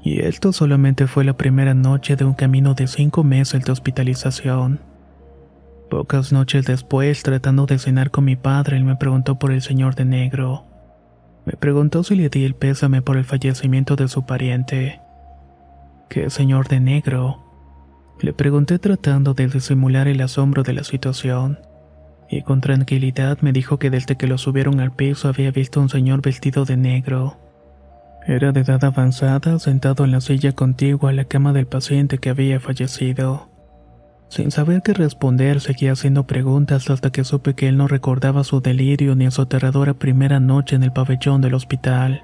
Y 0.01 0.21
esto 0.21 0.53
solamente 0.53 1.07
fue 1.07 1.25
la 1.25 1.35
primera 1.35 1.73
noche 1.73 2.15
de 2.15 2.23
un 2.23 2.33
camino 2.33 2.73
de 2.73 2.87
cinco 2.87 3.23
meses 3.23 3.65
de 3.65 3.71
hospitalización. 3.71 4.79
Pocas 5.89 6.31
noches 6.31 6.65
después, 6.65 7.23
tratando 7.23 7.65
de 7.65 7.79
cenar 7.79 8.11
con 8.11 8.23
mi 8.23 8.35
padre, 8.35 8.77
él 8.77 8.85
me 8.85 8.95
preguntó 8.95 9.37
por 9.39 9.51
el 9.51 9.61
señor 9.61 9.95
de 9.95 10.05
negro. 10.05 10.65
Me 11.45 11.53
preguntó 11.53 12.03
si 12.03 12.15
le 12.15 12.29
di 12.29 12.45
el 12.45 12.55
pésame 12.55 13.01
por 13.01 13.17
el 13.17 13.25
fallecimiento 13.25 13.95
de 13.95 14.07
su 14.07 14.25
pariente. 14.25 15.01
¿Qué 16.07 16.29
señor 16.29 16.67
de 16.67 16.79
negro? 16.79 17.43
Le 18.21 18.33
pregunté 18.33 18.79
tratando 18.79 19.33
de 19.33 19.47
disimular 19.47 20.07
el 20.07 20.21
asombro 20.21 20.63
de 20.63 20.73
la 20.73 20.83
situación. 20.83 21.59
Y 22.29 22.43
con 22.43 22.61
tranquilidad 22.61 23.39
me 23.41 23.51
dijo 23.51 23.79
que 23.79 23.89
desde 23.89 24.15
que 24.15 24.27
lo 24.27 24.37
subieron 24.37 24.79
al 24.79 24.91
piso 24.91 25.27
había 25.27 25.51
visto 25.51 25.81
un 25.81 25.89
señor 25.89 26.21
vestido 26.21 26.63
de 26.63 26.77
negro 26.77 27.48
era 28.29 28.51
de 28.51 28.61
edad 28.61 28.83
avanzada, 28.83 29.57
sentado 29.57 30.05
en 30.05 30.11
la 30.11 30.21
silla 30.21 30.51
contigua 30.51 31.09
a 31.09 31.13
la 31.13 31.25
cama 31.25 31.51
del 31.51 31.65
paciente 31.65 32.19
que 32.19 32.29
había 32.29 32.59
fallecido. 32.59 33.49
Sin 34.29 34.51
saber 34.51 34.83
qué 34.83 34.93
responder, 34.93 35.59
seguía 35.59 35.93
haciendo 35.93 36.27
preguntas 36.27 36.91
hasta 36.91 37.11
que 37.11 37.23
supe 37.23 37.55
que 37.55 37.67
él 37.67 37.77
no 37.77 37.87
recordaba 37.87 38.43
su 38.43 38.61
delirio 38.61 39.15
ni 39.15 39.29
su 39.31 39.41
aterradora 39.41 39.95
primera 39.95 40.39
noche 40.39 40.75
en 40.75 40.83
el 40.83 40.93
pabellón 40.93 41.41
del 41.41 41.55
hospital. 41.55 42.21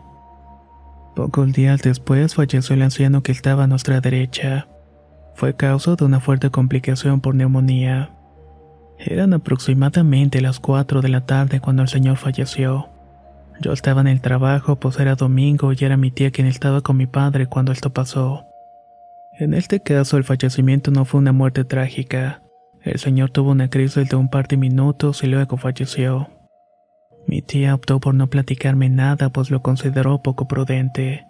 Pocos 1.16 1.52
días 1.54 1.82
después 1.82 2.36
falleció 2.36 2.76
el 2.76 2.84
anciano 2.84 3.24
que 3.24 3.32
estaba 3.32 3.64
a 3.64 3.68
nuestra 3.68 4.00
derecha. 4.00 4.68
Fue 5.34 5.56
causa 5.56 5.96
de 5.96 6.06
una 6.06 6.20
fuerte 6.20 6.52
complicación 6.52 7.20
por 7.20 7.34
neumonía. 7.34 8.12
Eran 9.00 9.34
aproximadamente 9.34 10.40
las 10.40 10.60
4 10.60 11.02
de 11.02 11.10
la 11.10 11.26
tarde 11.26 11.60
cuando 11.60 11.82
el 11.82 11.88
señor 11.88 12.18
falleció. 12.18 12.95
Yo 13.62 13.72
estaba 13.72 14.02
en 14.02 14.08
el 14.08 14.22
trabajo, 14.22 14.76
pues 14.78 15.00
era 15.00 15.16
domingo 15.16 15.72
y 15.74 15.78
era 15.80 15.98
mi 15.98 16.12
tía 16.12 16.32
quien 16.32 16.48
estaba 16.48 16.82
con 16.82 16.98
mi 16.98 17.08
padre 17.08 17.48
cuando 17.48 17.72
esto 17.72 17.92
pasó. 17.92 18.46
En 19.40 19.54
este 19.54 19.82
caso, 19.82 20.18
el 20.18 20.24
fallecimiento 20.24 20.92
no 20.92 21.06
fue 21.06 21.20
una 21.20 21.32
muerte 21.32 21.64
trágica. 21.64 22.42
El 22.82 23.00
señor 23.00 23.32
tuvo 23.32 23.52
una 23.52 23.70
crisis 23.70 24.08
de 24.10 24.16
un 24.16 24.30
par 24.30 24.48
de 24.48 24.58
minutos 24.58 25.24
y 25.24 25.28
luego 25.28 25.58
falleció. 25.58 26.30
Mi 27.28 27.42
tía 27.42 27.74
optó 27.74 28.00
por 28.00 28.14
no 28.14 28.28
platicarme 28.30 28.90
nada, 28.90 29.30
pues 29.30 29.50
lo 29.50 29.62
consideró 29.62 30.22
poco 30.22 30.48
prudente. 30.48 31.26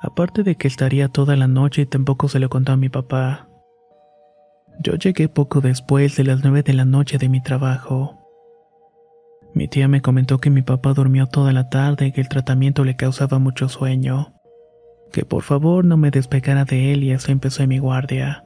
Aparte 0.00 0.42
de 0.42 0.56
que 0.56 0.68
estaría 0.68 1.08
toda 1.08 1.36
la 1.36 1.46
noche 1.46 1.82
y 1.82 1.86
tampoco 1.86 2.28
se 2.28 2.38
lo 2.38 2.48
contó 2.48 2.72
a 2.72 2.76
mi 2.76 2.88
papá. 2.88 3.48
Yo 4.80 4.94
llegué 4.94 5.28
poco 5.28 5.60
después 5.60 6.16
de 6.16 6.24
las 6.24 6.42
nueve 6.42 6.62
de 6.62 6.72
la 6.72 6.84
noche 6.84 7.18
de 7.18 7.28
mi 7.28 7.42
trabajo. 7.42 8.21
Mi 9.54 9.68
tía 9.68 9.86
me 9.86 10.00
comentó 10.00 10.38
que 10.38 10.50
mi 10.50 10.62
papá 10.62 10.94
durmió 10.94 11.26
toda 11.26 11.52
la 11.52 11.68
tarde 11.68 12.06
y 12.06 12.12
que 12.12 12.20
el 12.22 12.28
tratamiento 12.28 12.84
le 12.84 12.96
causaba 12.96 13.38
mucho 13.38 13.68
sueño. 13.68 14.32
Que 15.12 15.24
por 15.24 15.42
favor 15.42 15.84
no 15.84 15.96
me 15.96 16.10
despegara 16.10 16.64
de 16.64 16.92
él 16.92 17.04
y 17.04 17.12
así 17.12 17.32
empecé 17.32 17.66
mi 17.66 17.78
guardia. 17.78 18.44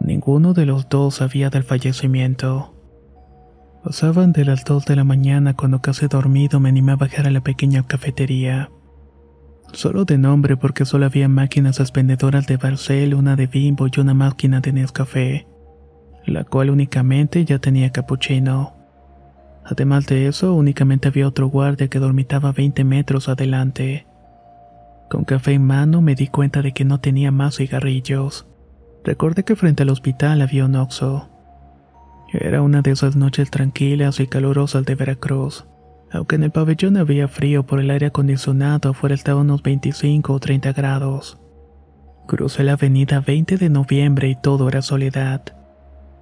Ninguno 0.00 0.52
de 0.52 0.66
los 0.66 0.88
dos 0.88 1.16
sabía 1.16 1.48
del 1.48 1.62
fallecimiento. 1.62 2.74
Pasaban 3.82 4.32
de 4.32 4.44
las 4.44 4.64
dos 4.64 4.84
de 4.84 4.96
la 4.96 5.04
mañana 5.04 5.54
cuando 5.54 5.80
casi 5.80 6.06
dormido 6.08 6.60
me 6.60 6.68
animé 6.68 6.92
a 6.92 6.96
bajar 6.96 7.26
a 7.26 7.30
la 7.30 7.40
pequeña 7.40 7.86
cafetería. 7.86 8.70
Solo 9.72 10.04
de 10.04 10.18
nombre 10.18 10.56
porque 10.56 10.84
solo 10.84 11.06
había 11.06 11.28
máquinas 11.28 11.80
expendedoras 11.80 12.46
de 12.46 12.58
Barcel, 12.58 13.14
una 13.14 13.36
de 13.36 13.46
Bimbo 13.46 13.86
y 13.86 14.00
una 14.00 14.12
máquina 14.12 14.60
de 14.60 14.72
Nescafé, 14.72 15.46
la 16.26 16.44
cual 16.44 16.68
únicamente 16.70 17.44
ya 17.46 17.58
tenía 17.58 17.90
capuchino. 17.90 18.81
Además 19.64 20.06
de 20.06 20.26
eso, 20.26 20.54
únicamente 20.54 21.08
había 21.08 21.28
otro 21.28 21.46
guardia 21.48 21.88
que 21.88 21.98
dormitaba 21.98 22.52
20 22.52 22.84
metros 22.84 23.28
adelante. 23.28 24.06
Con 25.08 25.24
café 25.24 25.52
en 25.52 25.64
mano 25.64 26.00
me 26.00 26.14
di 26.14 26.28
cuenta 26.28 26.62
de 26.62 26.72
que 26.72 26.84
no 26.84 27.00
tenía 27.00 27.30
más 27.30 27.56
cigarrillos. 27.56 28.46
Recordé 29.04 29.44
que 29.44 29.56
frente 29.56 29.82
al 29.82 29.90
hospital 29.90 30.40
había 30.40 30.64
un 30.64 30.74
oxo. 30.74 31.28
Era 32.32 32.62
una 32.62 32.80
de 32.82 32.92
esas 32.92 33.14
noches 33.14 33.50
tranquilas 33.50 34.20
y 34.20 34.26
calurosas 34.26 34.84
de 34.84 34.94
Veracruz. 34.94 35.66
Aunque 36.10 36.36
en 36.36 36.44
el 36.44 36.50
pabellón 36.50 36.96
había 36.96 37.28
frío 37.28 37.64
por 37.64 37.78
el 37.78 37.90
aire 37.90 38.06
acondicionado, 38.06 38.90
afuera 38.90 39.14
estaba 39.14 39.42
unos 39.42 39.62
25 39.62 40.32
o 40.32 40.40
30 40.40 40.72
grados. 40.72 41.38
Crucé 42.26 42.64
la 42.64 42.72
avenida 42.72 43.20
20 43.20 43.56
de 43.58 43.68
noviembre 43.68 44.28
y 44.28 44.36
todo 44.36 44.68
era 44.68 44.82
soledad. 44.82 45.42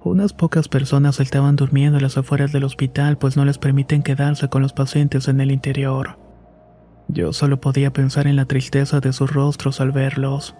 Unas 0.03 0.33
pocas 0.33 0.67
personas 0.67 1.19
estaban 1.19 1.55
durmiendo 1.55 1.97
en 1.97 2.03
las 2.03 2.17
afueras 2.17 2.51
del 2.51 2.63
hospital 2.63 3.17
pues 3.19 3.37
no 3.37 3.45
les 3.45 3.59
permiten 3.59 4.01
quedarse 4.01 4.49
con 4.49 4.63
los 4.63 4.73
pacientes 4.73 5.27
en 5.27 5.39
el 5.41 5.51
interior. 5.51 6.17
Yo 7.07 7.33
solo 7.33 7.61
podía 7.61 7.93
pensar 7.93 8.25
en 8.25 8.35
la 8.35 8.45
tristeza 8.45 8.99
de 8.99 9.13
sus 9.13 9.31
rostros 9.31 9.79
al 9.79 9.91
verlos. 9.91 10.55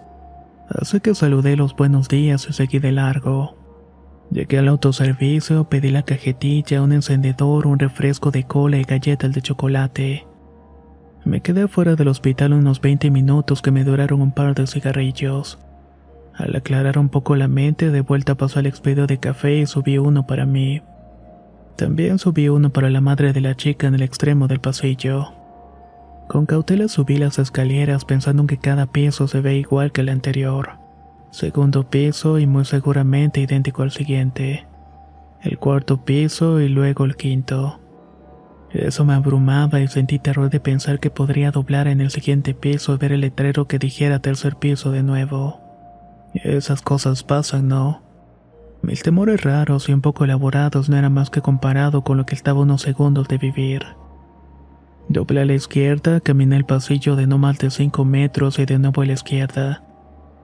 Así 0.68 1.00
que 1.00 1.14
saludé 1.14 1.56
los 1.56 1.74
buenos 1.74 2.08
días 2.08 2.46
y 2.48 2.52
seguí 2.52 2.78
de 2.78 2.92
largo. 2.92 3.56
Llegué 4.30 4.58
al 4.58 4.68
autoservicio, 4.68 5.64
pedí 5.68 5.90
la 5.90 6.04
cajetilla, 6.04 6.80
un 6.80 6.92
encendedor, 6.92 7.66
un 7.66 7.78
refresco 7.78 8.30
de 8.30 8.44
cola 8.44 8.78
y 8.78 8.84
galletas 8.84 9.32
de 9.32 9.42
chocolate. 9.42 10.26
Me 11.24 11.40
quedé 11.40 11.68
fuera 11.68 11.96
del 11.96 12.08
hospital 12.08 12.52
unos 12.52 12.80
20 12.80 13.10
minutos 13.10 13.60
que 13.60 13.70
me 13.72 13.84
duraron 13.84 14.22
un 14.22 14.32
par 14.32 14.54
de 14.54 14.66
cigarrillos. 14.66 15.58
Al 16.34 16.56
aclarar 16.56 16.98
un 16.98 17.08
poco 17.08 17.36
la 17.36 17.48
mente, 17.48 17.90
de 17.90 18.00
vuelta 18.00 18.34
pasó 18.36 18.58
al 18.58 18.66
expedio 18.66 19.06
de 19.06 19.18
café 19.18 19.58
y 19.58 19.66
subí 19.66 19.98
uno 19.98 20.26
para 20.26 20.46
mí. 20.46 20.82
También 21.76 22.18
subí 22.18 22.48
uno 22.48 22.70
para 22.70 22.90
la 22.90 23.00
madre 23.00 23.32
de 23.32 23.40
la 23.40 23.56
chica 23.56 23.86
en 23.86 23.94
el 23.94 24.02
extremo 24.02 24.48
del 24.48 24.60
pasillo. 24.60 25.32
Con 26.28 26.46
cautela 26.46 26.88
subí 26.88 27.18
las 27.18 27.38
escaleras 27.38 28.04
pensando 28.04 28.42
en 28.42 28.46
que 28.46 28.58
cada 28.58 28.86
piso 28.86 29.28
se 29.28 29.40
ve 29.40 29.56
igual 29.56 29.92
que 29.92 30.00
el 30.00 30.08
anterior. 30.08 30.78
Segundo 31.30 31.88
piso 31.88 32.38
y 32.38 32.46
muy 32.46 32.64
seguramente 32.64 33.40
idéntico 33.40 33.82
al 33.82 33.90
siguiente. 33.90 34.66
El 35.42 35.58
cuarto 35.58 36.04
piso 36.04 36.60
y 36.60 36.68
luego 36.68 37.04
el 37.04 37.16
quinto. 37.16 37.80
Eso 38.70 39.04
me 39.04 39.12
abrumaba 39.12 39.80
y 39.80 39.88
sentí 39.88 40.18
terror 40.18 40.48
de 40.48 40.60
pensar 40.60 41.00
que 41.00 41.10
podría 41.10 41.50
doblar 41.50 41.88
en 41.88 42.00
el 42.00 42.10
siguiente 42.10 42.54
piso 42.54 42.94
y 42.94 42.98
ver 42.98 43.12
el 43.12 43.20
letrero 43.20 43.66
que 43.66 43.78
dijera 43.78 44.20
tercer 44.20 44.56
piso 44.56 44.92
de 44.92 45.02
nuevo. 45.02 45.71
Esas 46.34 46.82
cosas 46.82 47.22
pasan, 47.22 47.68
¿no? 47.68 48.02
Mis 48.82 49.02
temores 49.02 49.42
raros 49.42 49.88
y 49.88 49.92
un 49.92 50.00
poco 50.00 50.24
elaborados 50.24 50.88
no 50.88 50.96
eran 50.96 51.12
más 51.12 51.30
que 51.30 51.40
comparado 51.40 52.02
con 52.02 52.16
lo 52.16 52.26
que 52.26 52.34
estaba 52.34 52.60
unos 52.60 52.82
segundos 52.82 53.28
de 53.28 53.38
vivir. 53.38 53.84
Doblé 55.08 55.42
a 55.42 55.44
la 55.44 55.54
izquierda, 55.54 56.20
caminé 56.20 56.56
el 56.56 56.64
pasillo 56.64 57.16
de 57.16 57.26
no 57.26 57.38
más 57.38 57.58
de 57.58 57.70
cinco 57.70 58.04
metros 58.04 58.58
y 58.58 58.64
de 58.64 58.78
nuevo 58.78 59.02
a 59.02 59.06
la 59.06 59.12
izquierda. 59.12 59.84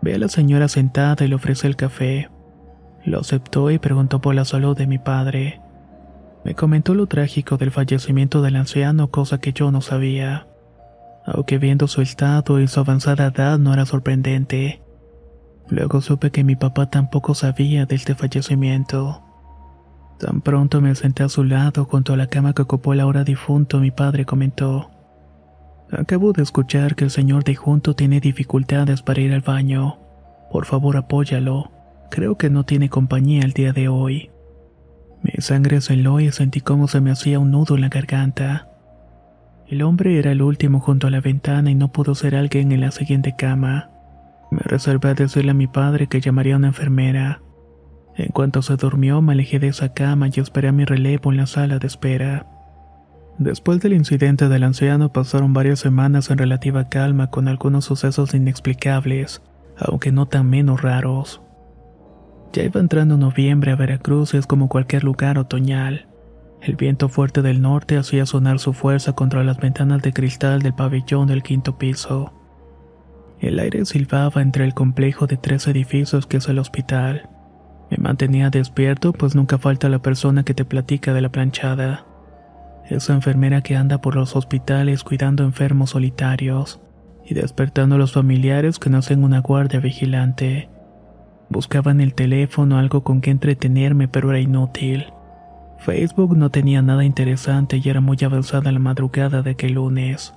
Vi 0.02 0.12
a 0.12 0.18
la 0.18 0.28
señora 0.28 0.68
sentada 0.68 1.24
y 1.24 1.28
le 1.28 1.34
ofrecí 1.34 1.66
el 1.66 1.76
café. 1.76 2.30
Lo 3.04 3.20
aceptó 3.20 3.70
y 3.70 3.78
preguntó 3.78 4.20
por 4.20 4.34
la 4.34 4.44
salud 4.44 4.76
de 4.76 4.86
mi 4.86 4.98
padre. 4.98 5.60
Me 6.44 6.54
comentó 6.54 6.94
lo 6.94 7.06
trágico 7.06 7.56
del 7.56 7.70
fallecimiento 7.70 8.42
del 8.42 8.56
anciano, 8.56 9.10
cosa 9.10 9.38
que 9.38 9.52
yo 9.52 9.72
no 9.72 9.80
sabía. 9.80 10.46
Aunque 11.24 11.58
viendo 11.58 11.88
su 11.88 12.02
estado 12.02 12.60
y 12.60 12.68
su 12.68 12.78
avanzada 12.78 13.26
edad 13.26 13.58
no 13.58 13.72
era 13.72 13.86
sorprendente. 13.86 14.82
Luego 15.70 16.00
supe 16.00 16.30
que 16.30 16.44
mi 16.44 16.56
papá 16.56 16.90
tampoco 16.90 17.34
sabía 17.34 17.86
de 17.86 17.94
este 17.94 18.14
fallecimiento. 18.14 19.22
Tan 20.18 20.40
pronto 20.40 20.80
me 20.80 20.94
senté 20.94 21.22
a 21.22 21.28
su 21.28 21.44
lado 21.44 21.84
junto 21.84 22.14
a 22.14 22.16
la 22.16 22.26
cama 22.26 22.52
que 22.52 22.62
ocupó 22.62 22.92
el 22.92 23.00
ahora 23.00 23.22
difunto, 23.24 23.78
mi 23.78 23.90
padre 23.90 24.24
comentó. 24.24 24.90
Acabo 25.92 26.32
de 26.32 26.42
escuchar 26.42 26.96
que 26.96 27.04
el 27.04 27.10
señor 27.10 27.44
difunto 27.44 27.94
tiene 27.94 28.20
dificultades 28.20 29.02
para 29.02 29.20
ir 29.20 29.32
al 29.32 29.40
baño. 29.40 29.98
Por 30.50 30.66
favor 30.66 30.96
apóyalo. 30.96 31.70
Creo 32.10 32.36
que 32.36 32.50
no 32.50 32.64
tiene 32.64 32.88
compañía 32.88 33.42
el 33.42 33.52
día 33.52 33.72
de 33.72 33.88
hoy. 33.88 34.30
Mi 35.22 35.32
sangre 35.38 35.80
se 35.80 35.94
heló 35.94 36.20
y 36.20 36.30
sentí 36.32 36.60
como 36.60 36.88
se 36.88 37.00
me 37.00 37.10
hacía 37.10 37.38
un 37.38 37.50
nudo 37.50 37.74
en 37.74 37.82
la 37.82 37.88
garganta. 37.88 38.68
El 39.66 39.82
hombre 39.82 40.18
era 40.18 40.32
el 40.32 40.42
último 40.42 40.80
junto 40.80 41.06
a 41.06 41.10
la 41.10 41.20
ventana 41.20 41.70
y 41.70 41.74
no 41.74 41.92
pudo 41.92 42.14
ser 42.14 42.34
alguien 42.34 42.72
en 42.72 42.80
la 42.80 42.90
siguiente 42.90 43.34
cama. 43.36 43.90
Me 44.50 44.60
reservé 44.60 45.10
a 45.10 45.14
decirle 45.14 45.50
a 45.50 45.54
mi 45.54 45.66
padre 45.66 46.06
que 46.06 46.20
llamaría 46.20 46.54
a 46.54 46.58
una 46.58 46.68
enfermera. 46.68 47.42
En 48.16 48.28
cuanto 48.28 48.62
se 48.62 48.76
durmió, 48.76 49.22
me 49.22 49.32
alejé 49.32 49.58
de 49.58 49.68
esa 49.68 49.92
cama 49.92 50.28
y 50.28 50.40
esperé 50.40 50.68
a 50.68 50.72
mi 50.72 50.84
relevo 50.84 51.30
en 51.30 51.36
la 51.36 51.46
sala 51.46 51.78
de 51.78 51.86
espera. 51.86 52.46
Después 53.38 53.80
del 53.80 53.92
incidente 53.92 54.48
del 54.48 54.64
anciano 54.64 55.12
pasaron 55.12 55.52
varias 55.52 55.78
semanas 55.78 56.30
en 56.30 56.38
relativa 56.38 56.88
calma 56.88 57.30
con 57.30 57.46
algunos 57.46 57.84
sucesos 57.84 58.34
inexplicables, 58.34 59.42
aunque 59.78 60.10
no 60.10 60.26
tan 60.26 60.50
menos 60.50 60.82
raros. 60.82 61.40
Ya 62.52 62.64
iba 62.64 62.80
entrando 62.80 63.16
noviembre 63.16 63.70
a 63.70 63.76
Veracruz 63.76 64.34
y 64.34 64.38
es 64.38 64.46
como 64.46 64.68
cualquier 64.68 65.04
lugar 65.04 65.38
otoñal. 65.38 66.08
El 66.60 66.74
viento 66.74 67.08
fuerte 67.08 67.42
del 67.42 67.62
norte 67.62 67.96
hacía 67.96 68.26
sonar 68.26 68.58
su 68.58 68.72
fuerza 68.72 69.12
contra 69.12 69.44
las 69.44 69.58
ventanas 69.58 70.02
de 70.02 70.12
cristal 70.12 70.60
del 70.60 70.74
pabellón 70.74 71.28
del 71.28 71.44
quinto 71.44 71.78
piso. 71.78 72.32
El 73.40 73.58
aire 73.60 73.84
silbaba 73.84 74.42
entre 74.42 74.64
el 74.64 74.74
complejo 74.74 75.26
de 75.26 75.36
tres 75.36 75.68
edificios 75.68 76.26
que 76.26 76.38
es 76.38 76.48
el 76.48 76.58
hospital. 76.58 77.28
Me 77.90 77.96
mantenía 77.96 78.50
despierto, 78.50 79.12
pues 79.12 79.34
nunca 79.34 79.58
falta 79.58 79.88
la 79.88 80.00
persona 80.00 80.42
que 80.42 80.54
te 80.54 80.64
platica 80.64 81.14
de 81.14 81.20
la 81.20 81.30
planchada. 81.30 82.04
Esa 82.88 83.14
enfermera 83.14 83.62
que 83.62 83.76
anda 83.76 84.00
por 84.00 84.16
los 84.16 84.34
hospitales 84.34 85.04
cuidando 85.04 85.44
enfermos 85.44 85.90
solitarios 85.90 86.80
y 87.24 87.34
despertando 87.34 87.94
a 87.94 87.98
los 87.98 88.12
familiares 88.12 88.78
que 88.78 88.90
no 88.90 88.98
hacen 88.98 89.22
una 89.22 89.40
guardia 89.40 89.80
vigilante. 89.80 90.68
Buscaba 91.50 91.90
en 91.92 92.00
el 92.00 92.14
teléfono 92.14 92.78
algo 92.78 93.04
con 93.04 93.20
que 93.20 93.30
entretenerme, 93.30 94.08
pero 94.08 94.30
era 94.30 94.40
inútil. 94.40 95.06
Facebook 95.78 96.36
no 96.36 96.50
tenía 96.50 96.82
nada 96.82 97.04
interesante 97.04 97.80
y 97.82 97.88
era 97.88 98.00
muy 98.00 98.18
avanzada 98.22 98.72
la 98.72 98.80
madrugada 98.80 99.42
de 99.42 99.52
aquel 99.52 99.74
lunes. 99.74 100.34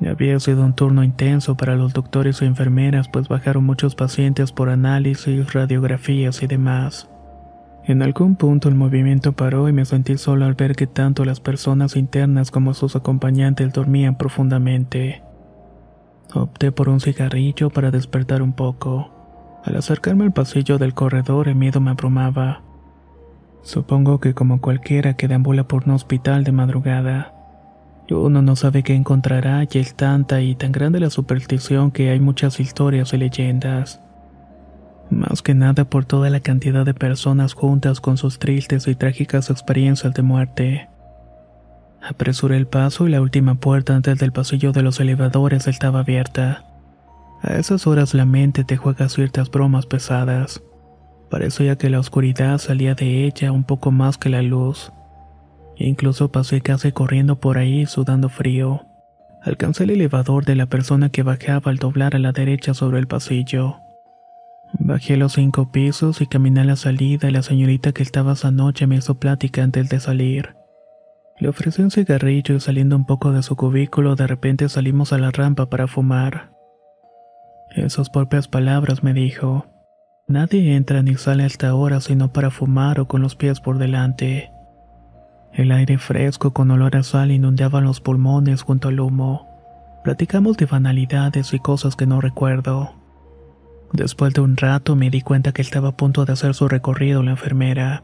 Había 0.00 0.38
sido 0.40 0.64
un 0.64 0.74
turno 0.74 1.02
intenso 1.02 1.56
para 1.56 1.76
los 1.76 1.92
doctores 1.92 2.42
y 2.42 2.44
enfermeras, 2.44 3.08
pues 3.08 3.28
bajaron 3.28 3.64
muchos 3.64 3.94
pacientes 3.94 4.52
por 4.52 4.68
análisis, 4.68 5.52
radiografías 5.52 6.42
y 6.42 6.46
demás. 6.46 7.08
En 7.86 8.02
algún 8.02 8.36
punto 8.36 8.68
el 8.70 8.74
movimiento 8.74 9.32
paró 9.32 9.68
y 9.68 9.72
me 9.72 9.84
sentí 9.84 10.16
solo 10.16 10.46
al 10.46 10.54
ver 10.54 10.74
que 10.74 10.86
tanto 10.86 11.24
las 11.24 11.40
personas 11.40 11.96
internas 11.96 12.50
como 12.50 12.72
sus 12.72 12.96
acompañantes 12.96 13.72
dormían 13.72 14.16
profundamente. 14.16 15.22
Opté 16.32 16.72
por 16.72 16.88
un 16.88 17.00
cigarrillo 17.00 17.68
para 17.68 17.90
despertar 17.90 18.40
un 18.40 18.54
poco. 18.54 19.10
Al 19.64 19.76
acercarme 19.76 20.24
al 20.24 20.32
pasillo 20.32 20.78
del 20.78 20.94
corredor 20.94 21.48
el 21.48 21.56
miedo 21.56 21.80
me 21.80 21.90
abrumaba. 21.90 22.62
Supongo 23.62 24.18
que 24.18 24.34
como 24.34 24.60
cualquiera 24.60 25.14
que 25.14 25.28
deambula 25.28 25.68
por 25.68 25.84
un 25.84 25.92
hospital 25.92 26.42
de 26.42 26.52
madrugada. 26.52 27.33
Uno 28.10 28.42
no 28.42 28.54
sabe 28.54 28.82
qué 28.82 28.94
encontrará 28.94 29.64
y 29.64 29.78
es 29.78 29.94
tanta 29.94 30.42
y 30.42 30.54
tan 30.54 30.72
grande 30.72 31.00
la 31.00 31.10
superstición 31.10 31.90
que 31.90 32.10
hay 32.10 32.20
muchas 32.20 32.60
historias 32.60 33.12
y 33.14 33.18
leyendas. 33.18 34.00
Más 35.10 35.42
que 35.42 35.54
nada 35.54 35.84
por 35.84 36.04
toda 36.04 36.28
la 36.30 36.40
cantidad 36.40 36.84
de 36.84 36.94
personas 36.94 37.54
juntas 37.54 38.00
con 38.00 38.16
sus 38.18 38.38
tristes 38.38 38.86
y 38.88 38.94
trágicas 38.94 39.50
experiencias 39.50 40.12
de 40.12 40.22
muerte. 40.22 40.88
Apresuré 42.02 42.58
el 42.58 42.66
paso 42.66 43.08
y 43.08 43.10
la 43.10 43.22
última 43.22 43.54
puerta 43.54 43.94
antes 43.94 44.18
del 44.18 44.32
pasillo 44.32 44.72
de 44.72 44.82
los 44.82 45.00
elevadores 45.00 45.66
estaba 45.66 46.00
abierta. 46.00 46.64
A 47.42 47.54
esas 47.54 47.86
horas 47.86 48.12
la 48.12 48.26
mente 48.26 48.64
te 48.64 48.76
juega 48.76 49.08
ciertas 49.08 49.50
bromas 49.50 49.86
pesadas. 49.86 50.62
Parecía 51.30 51.76
que 51.76 51.88
la 51.88 52.00
oscuridad 52.00 52.58
salía 52.58 52.94
de 52.94 53.24
ella 53.24 53.52
un 53.52 53.64
poco 53.64 53.90
más 53.90 54.18
que 54.18 54.28
la 54.28 54.42
luz. 54.42 54.92
Incluso 55.76 56.30
pasé 56.30 56.60
casi 56.60 56.92
corriendo 56.92 57.40
por 57.40 57.58
ahí 57.58 57.86
sudando 57.86 58.28
frío. 58.28 58.86
Alcancé 59.42 59.84
el 59.84 59.90
elevador 59.90 60.44
de 60.44 60.56
la 60.56 60.66
persona 60.66 61.10
que 61.10 61.22
bajaba 61.22 61.70
al 61.70 61.76
doblar 61.76 62.16
a 62.16 62.18
la 62.18 62.32
derecha 62.32 62.74
sobre 62.74 62.98
el 62.98 63.06
pasillo. 63.06 63.76
Bajé 64.78 65.16
los 65.16 65.34
cinco 65.34 65.70
pisos 65.70 66.20
y 66.20 66.26
caminé 66.26 66.62
a 66.62 66.64
la 66.64 66.76
salida 66.76 67.28
y 67.28 67.32
la 67.32 67.42
señorita 67.42 67.92
que 67.92 68.02
estaba 68.02 68.32
esa 68.32 68.50
noche 68.50 68.86
me 68.86 68.96
hizo 68.96 69.16
plática 69.16 69.62
antes 69.62 69.88
de 69.88 70.00
salir. 70.00 70.56
Le 71.38 71.48
ofrecí 71.48 71.82
un 71.82 71.90
cigarrillo 71.90 72.54
y 72.54 72.60
saliendo 72.60 72.96
un 72.96 73.04
poco 73.04 73.32
de 73.32 73.42
su 73.42 73.56
cubículo 73.56 74.16
de 74.16 74.26
repente 74.26 74.68
salimos 74.68 75.12
a 75.12 75.18
la 75.18 75.30
rampa 75.30 75.68
para 75.68 75.86
fumar. 75.88 76.50
En 77.70 77.90
sus 77.90 78.08
propias 78.08 78.48
palabras 78.48 79.02
me 79.02 79.14
dijo, 79.14 79.66
Nadie 80.26 80.74
entra 80.74 81.02
ni 81.02 81.16
sale 81.16 81.42
a 81.42 81.46
esta 81.46 81.74
hora 81.74 82.00
sino 82.00 82.32
para 82.32 82.50
fumar 82.50 82.98
o 82.98 83.08
con 83.08 83.20
los 83.20 83.36
pies 83.36 83.60
por 83.60 83.78
delante. 83.78 84.53
El 85.54 85.70
aire 85.70 85.98
fresco 85.98 86.52
con 86.52 86.72
olor 86.72 86.96
a 86.96 87.04
sal 87.04 87.30
inundaba 87.30 87.80
los 87.80 88.00
pulmones 88.00 88.62
junto 88.62 88.88
al 88.88 88.98
humo. 88.98 89.46
Platicamos 90.02 90.56
de 90.56 90.66
banalidades 90.66 91.54
y 91.54 91.60
cosas 91.60 91.94
que 91.94 92.06
no 92.06 92.20
recuerdo. 92.20 92.94
Después 93.92 94.34
de 94.34 94.40
un 94.40 94.56
rato 94.56 94.96
me 94.96 95.10
di 95.10 95.20
cuenta 95.20 95.52
que 95.52 95.62
estaba 95.62 95.90
a 95.90 95.96
punto 95.96 96.24
de 96.24 96.32
hacer 96.32 96.54
su 96.54 96.66
recorrido 96.66 97.22
la 97.22 97.30
enfermera. 97.30 98.02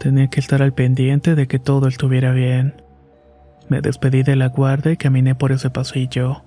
Tenía 0.00 0.26
que 0.26 0.40
estar 0.40 0.60
al 0.60 0.74
pendiente 0.74 1.36
de 1.36 1.46
que 1.46 1.60
todo 1.60 1.86
estuviera 1.86 2.32
bien. 2.32 2.82
Me 3.68 3.80
despedí 3.80 4.24
de 4.24 4.34
la 4.34 4.48
guardia 4.48 4.90
y 4.90 4.96
caminé 4.96 5.36
por 5.36 5.52
ese 5.52 5.70
pasillo. 5.70 6.42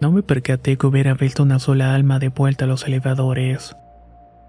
No 0.00 0.10
me 0.10 0.22
percaté 0.22 0.78
que 0.78 0.86
hubiera 0.86 1.12
visto 1.12 1.42
una 1.42 1.58
sola 1.58 1.94
alma 1.94 2.18
de 2.18 2.30
vuelta 2.30 2.64
a 2.64 2.68
los 2.68 2.86
elevadores. 2.86 3.76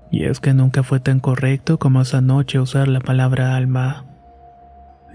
Y 0.09 0.23
es 0.23 0.39
que 0.39 0.53
nunca 0.53 0.83
fue 0.83 1.01
tan 1.01 1.19
correcto 1.19 1.79
como 1.79 1.99
esa 1.99 2.21
noche 2.21 2.61
usar 2.61 2.87
la 2.87 3.01
palabra 3.01 3.57
alma. 3.57 4.06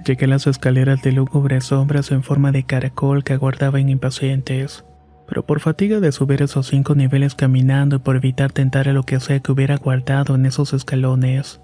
Llegué 0.05 0.25
a 0.25 0.29
las 0.29 0.49
escaleras 0.49 1.01
de 1.03 1.13
lúgubres 1.13 1.67
sombras 1.67 2.11
en 2.11 2.25
forma 2.25 2.51
de 2.51 2.65
caracol 2.65 3.23
que 3.23 3.35
aguardaban 3.35 3.89
impacientes, 3.89 4.85
pero 5.29 5.47
por 5.47 5.61
fatiga 5.61 6.01
de 6.01 6.11
subir 6.11 6.43
esos 6.43 6.67
cinco 6.67 6.97
niveles 6.97 7.37
caminando 7.37 7.97
y 7.97 7.99
por 8.01 8.17
evitar 8.17 8.51
tentar 8.51 8.89
a 8.89 8.93
lo 8.93 9.05
que 9.05 9.21
sea 9.21 9.39
que 9.41 9.53
hubiera 9.53 9.77
guardado 9.77 10.35
en 10.35 10.47
esos 10.47 10.73
escalones, 10.73 11.61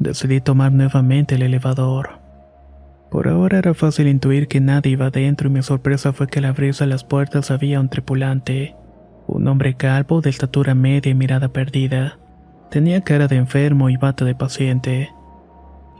decidí 0.00 0.40
tomar 0.40 0.72
nuevamente 0.72 1.36
el 1.36 1.42
elevador. 1.42 2.18
Por 3.10 3.28
ahora 3.28 3.58
era 3.58 3.74
fácil 3.74 4.08
intuir 4.08 4.48
que 4.48 4.60
nadie 4.60 4.92
iba 4.92 5.06
adentro 5.06 5.48
y 5.48 5.52
mi 5.52 5.62
sorpresa 5.62 6.12
fue 6.12 6.26
que 6.26 6.40
al 6.40 6.46
abrirse 6.46 6.84
las 6.84 7.04
puertas 7.04 7.52
había 7.52 7.80
un 7.80 7.88
tripulante, 7.88 8.74
un 9.28 9.46
hombre 9.46 9.74
calvo 9.74 10.20
de 10.20 10.30
estatura 10.30 10.74
media 10.74 11.10
y 11.10 11.14
mirada 11.14 11.48
perdida. 11.48 12.18
Tenía 12.70 13.02
cara 13.02 13.28
de 13.28 13.36
enfermo 13.36 13.88
y 13.88 13.96
bata 13.96 14.24
de 14.24 14.34
paciente. 14.34 15.10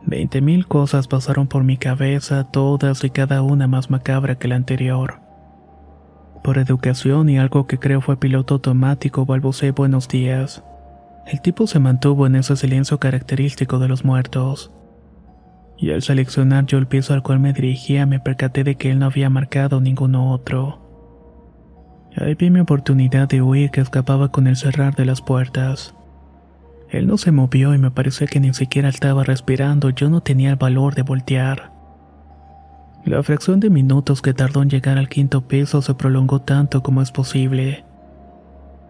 Veinte 0.09 0.41
mil 0.41 0.67
cosas 0.67 1.07
pasaron 1.07 1.49
por 1.49 1.65
mi 1.65 1.77
cabeza, 1.77 2.45
todas 2.45 3.05
y 3.05 3.11
cada 3.11 3.43
una 3.43 3.67
más 3.67 3.91
macabra 3.91 4.37
que 4.37 4.49
la 4.49 4.57
anterior. 4.57 5.21
Por 6.43 6.57
educación 6.57 7.29
y 7.29 7.39
algo 7.39 7.67
que 7.67 7.79
creo 7.79 8.01
fue 8.01 8.19
piloto 8.19 8.55
automático, 8.55 9.27
balbuceé 9.27 9.73
buenos 9.73 10.09
días. 10.09 10.65
El 11.27 11.43
tipo 11.43 11.67
se 11.67 11.79
mantuvo 11.79 12.27
en 12.27 12.37
ese 12.37 12.57
silencio 12.57 12.99
característico 12.99 13.79
de 13.79 13.89
los 13.89 14.03
muertos. 14.07 14.73
Y 15.77 15.91
al 15.91 16.01
seleccionar 16.01 16.65
yo 16.65 16.79
el 16.79 16.87
piso 16.87 17.13
al 17.13 17.23
cual 17.23 17.41
me 17.41 17.53
dirigía, 17.53 18.07
me 18.07 18.19
percaté 18.19 18.65
de 18.65 18.77
que 18.77 18.91
él 18.91 19.01
no 19.01 19.05
había 19.05 19.29
marcado 19.29 19.79
ninguno 19.83 20.33
otro. 20.33 22.09
Ahí 22.17 22.35
vi 22.35 22.49
mi 22.49 22.61
oportunidad 22.61 23.29
de 23.29 23.43
huir 23.43 23.71
que 23.71 23.83
escapaba 23.83 24.33
con 24.33 24.47
el 24.47 24.57
cerrar 24.57 24.97
de 24.97 25.05
las 25.05 25.21
puertas. 25.21 25.95
Él 26.91 27.07
no 27.07 27.19
se 27.19 27.33
movió 27.33 27.75
y 27.75 27.79
me 27.79 27.91
parecía 27.91 28.27
que 28.27 28.41
ni 28.41 28.55
siquiera 28.55 28.89
estaba 28.89 29.25
respirando, 29.25 29.91
yo 29.91 30.09
no 30.09 30.23
tenía 30.23 30.51
el 30.51 30.57
valor 30.57 30.95
de 30.95 31.03
voltear. 31.03 31.73
La 33.05 33.23
fracción 33.23 33.61
de 33.61 33.71
minutos 33.71 34.23
que 34.23 34.35
tardó 34.35 34.63
en 34.63 34.71
llegar 34.71 34.99
al 34.99 35.09
quinto 35.09 35.47
piso 35.47 35.83
se 35.83 35.95
prolongó 35.95 36.41
tanto 36.41 36.83
como 36.83 37.03
es 37.03 37.11
posible. 37.11 37.85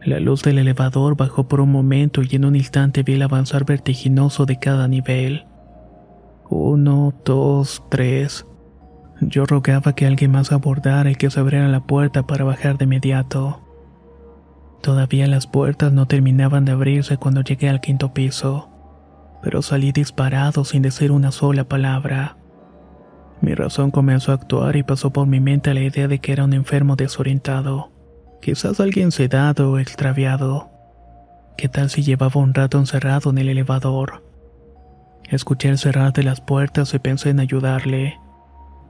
La 0.03 0.21
luz 0.21 0.43
del 0.43 0.59
elevador 0.59 1.17
bajó 1.17 1.49
por 1.49 1.61
un 1.61 1.73
momento 1.73 2.23
y 2.23 2.37
en 2.37 2.45
un 2.45 2.57
instante 2.57 3.03
vi 3.03 3.15
el 3.15 3.23
avanzar 3.23 3.65
vertiginoso 3.65 4.47
de 4.47 4.59
cada 4.59 4.89
nivel. 4.89 5.45
Uno, 6.49 7.15
dos, 7.25 7.83
tres. 7.91 8.47
Yo 9.21 9.45
rogaba 9.45 9.95
que 9.95 10.07
alguien 10.07 10.31
más 10.31 10.53
abordara 10.53 11.11
y 11.11 11.17
que 11.17 11.31
se 11.31 11.41
abriera 11.41 11.69
la 11.69 11.81
puerta 11.81 12.27
para 12.27 12.45
bajar 12.45 12.79
de 12.79 12.85
inmediato. 12.85 13.68
Todavía 14.83 15.27
las 15.27 15.47
puertas 15.47 15.93
no 15.93 16.07
terminaban 16.07 16.65
de 16.65 16.73
abrirse 16.73 17.17
cuando 17.17 17.43
llegué 17.43 17.69
al 17.69 17.81
quinto 17.81 18.15
piso, 18.15 18.69
pero 19.43 19.63
salí 19.63 19.93
disparado 19.93 20.65
sin 20.65 20.83
decir 20.83 21.13
una 21.13 21.33
sola 21.33 21.65
palabra. 21.65 22.37
Mi 23.41 23.55
razón 23.55 23.91
comenzó 23.91 24.33
a 24.33 24.37
actuar 24.37 24.77
y 24.77 24.83
pasó 24.83 25.13
por 25.13 25.27
mi 25.27 25.41
mente 25.41 25.75
la 25.75 25.81
idea 25.81 26.09
de 26.09 26.19
que 26.19 26.33
era 26.33 26.45
un 26.45 26.53
enfermo 26.53 26.97
desorientado, 26.97 27.91
quizás 28.41 28.81
alguien 28.81 29.13
sedado 29.13 29.73
o 29.73 29.79
extraviado. 29.79 30.71
¿Qué 31.57 31.69
tal 31.69 31.91
si 31.91 32.03
llevaba 32.03 32.41
un 32.41 32.55
rato 32.55 32.79
encerrado 32.79 33.31
en 33.31 33.39
el 33.39 33.49
elevador? 33.49 34.25
Escuché 35.29 35.69
el 35.69 35.79
cerrar 35.79 36.13
de 36.13 36.23
las 36.23 36.41
puertas 36.41 36.95
y 36.95 36.99
pensé 36.99 37.31
en 37.31 37.41
ayudarle. 37.41 38.19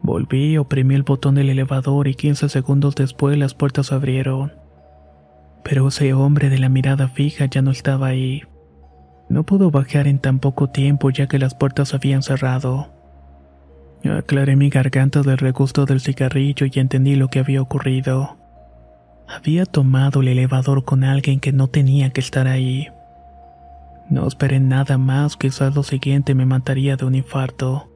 Volví, 0.02 0.56
oprimí 0.56 0.94
el 0.94 1.02
botón 1.02 1.34
del 1.34 1.48
elevador 1.48 2.08
y 2.08 2.14
15 2.14 2.48
segundos 2.48 2.94
después 2.94 3.36
las 3.36 3.54
puertas 3.54 3.90
abrieron. 3.90 4.52
Pero 5.68 5.88
ese 5.88 6.14
hombre 6.14 6.48
de 6.48 6.58
la 6.58 6.70
mirada 6.70 7.08
fija 7.08 7.44
ya 7.44 7.60
no 7.60 7.70
estaba 7.70 8.06
ahí. 8.06 8.42
No 9.28 9.44
pudo 9.44 9.70
bajar 9.70 10.06
en 10.06 10.18
tan 10.18 10.38
poco 10.38 10.70
tiempo 10.70 11.10
ya 11.10 11.26
que 11.26 11.38
las 11.38 11.54
puertas 11.54 11.92
habían 11.92 12.22
cerrado. 12.22 12.88
Aclaré 14.02 14.56
mi 14.56 14.70
garganta 14.70 15.20
del 15.20 15.36
regusto 15.36 15.84
del 15.84 16.00
cigarrillo 16.00 16.66
y 16.72 16.80
entendí 16.80 17.16
lo 17.16 17.28
que 17.28 17.40
había 17.40 17.60
ocurrido. 17.60 18.38
Había 19.28 19.66
tomado 19.66 20.22
el 20.22 20.28
elevador 20.28 20.86
con 20.86 21.04
alguien 21.04 21.38
que 21.38 21.52
no 21.52 21.68
tenía 21.68 22.14
que 22.14 22.22
estar 22.22 22.48
ahí. 22.48 22.88
No 24.08 24.26
esperé 24.26 24.60
nada 24.60 24.96
más, 24.96 25.36
quizás 25.36 25.74
lo 25.74 25.82
siguiente 25.82 26.34
me 26.34 26.46
mataría 26.46 26.96
de 26.96 27.04
un 27.04 27.14
infarto. 27.14 27.90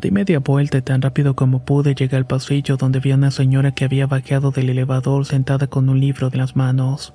Di 0.00 0.10
media 0.10 0.38
vuelta 0.38 0.78
y 0.78 0.82
tan 0.82 1.02
rápido 1.02 1.34
como 1.36 1.64
pude 1.64 1.94
llegué 1.94 2.16
al 2.16 2.26
pasillo 2.26 2.76
donde 2.76 3.00
vi 3.00 3.12
a 3.12 3.16
una 3.16 3.30
señora 3.30 3.72
que 3.72 3.84
había 3.84 4.06
bajado 4.06 4.50
del 4.50 4.70
elevador 4.70 5.26
sentada 5.26 5.66
con 5.66 5.88
un 5.88 6.00
libro 6.00 6.28
en 6.32 6.38
las 6.38 6.56
manos. 6.56 7.14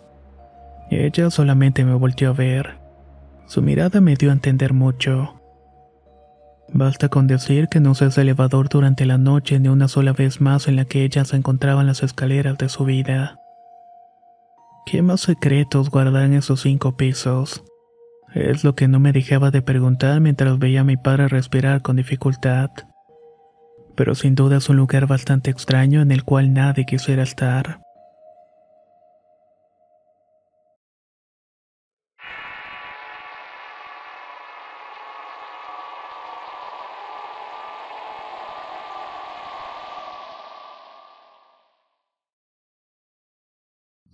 Ella 0.89 1.29
solamente 1.29 1.83
me 1.83 1.95
volteó 1.95 2.29
a 2.29 2.33
ver. 2.33 2.77
Su 3.47 3.61
mirada 3.61 3.99
me 3.99 4.15
dio 4.15 4.29
a 4.29 4.33
entender 4.33 4.73
mucho. 4.73 5.41
Basta 6.73 7.09
con 7.09 7.27
decir 7.27 7.67
que 7.69 7.79
no 7.79 7.95
se 7.95 8.05
hace 8.05 8.21
elevador 8.21 8.69
durante 8.69 9.05
la 9.05 9.17
noche 9.17 9.59
ni 9.59 9.69
una 9.69 9.87
sola 9.87 10.13
vez 10.13 10.41
más 10.41 10.67
en 10.67 10.75
la 10.75 10.85
que 10.85 11.03
ella 11.03 11.23
se 11.25 11.37
encontraba 11.37 11.81
en 11.81 11.87
las 11.87 12.03
escaleras 12.03 12.57
de 12.57 12.69
su 12.69 12.85
vida. 12.85 13.39
¿Qué 14.85 15.01
más 15.01 15.21
secretos 15.21 15.89
guardan 15.89 16.33
esos 16.33 16.61
cinco 16.61 16.95
pisos? 16.95 17.63
Es 18.37 18.63
lo 18.63 18.75
que 18.75 18.87
no 18.87 18.99
me 18.99 19.13
dejaba 19.13 19.49
de 19.49 19.63
preguntar 19.63 20.21
mientras 20.21 20.59
veía 20.59 20.81
a 20.81 20.83
mi 20.83 20.95
padre 20.95 21.27
respirar 21.27 21.81
con 21.81 21.95
dificultad. 21.95 22.69
Pero 23.95 24.13
sin 24.13 24.35
duda 24.35 24.57
es 24.57 24.69
un 24.69 24.77
lugar 24.77 25.07
bastante 25.07 25.49
extraño 25.49 26.03
en 26.03 26.11
el 26.11 26.23
cual 26.23 26.53
nadie 26.53 26.85
quisiera 26.85 27.23
estar. 27.23 27.79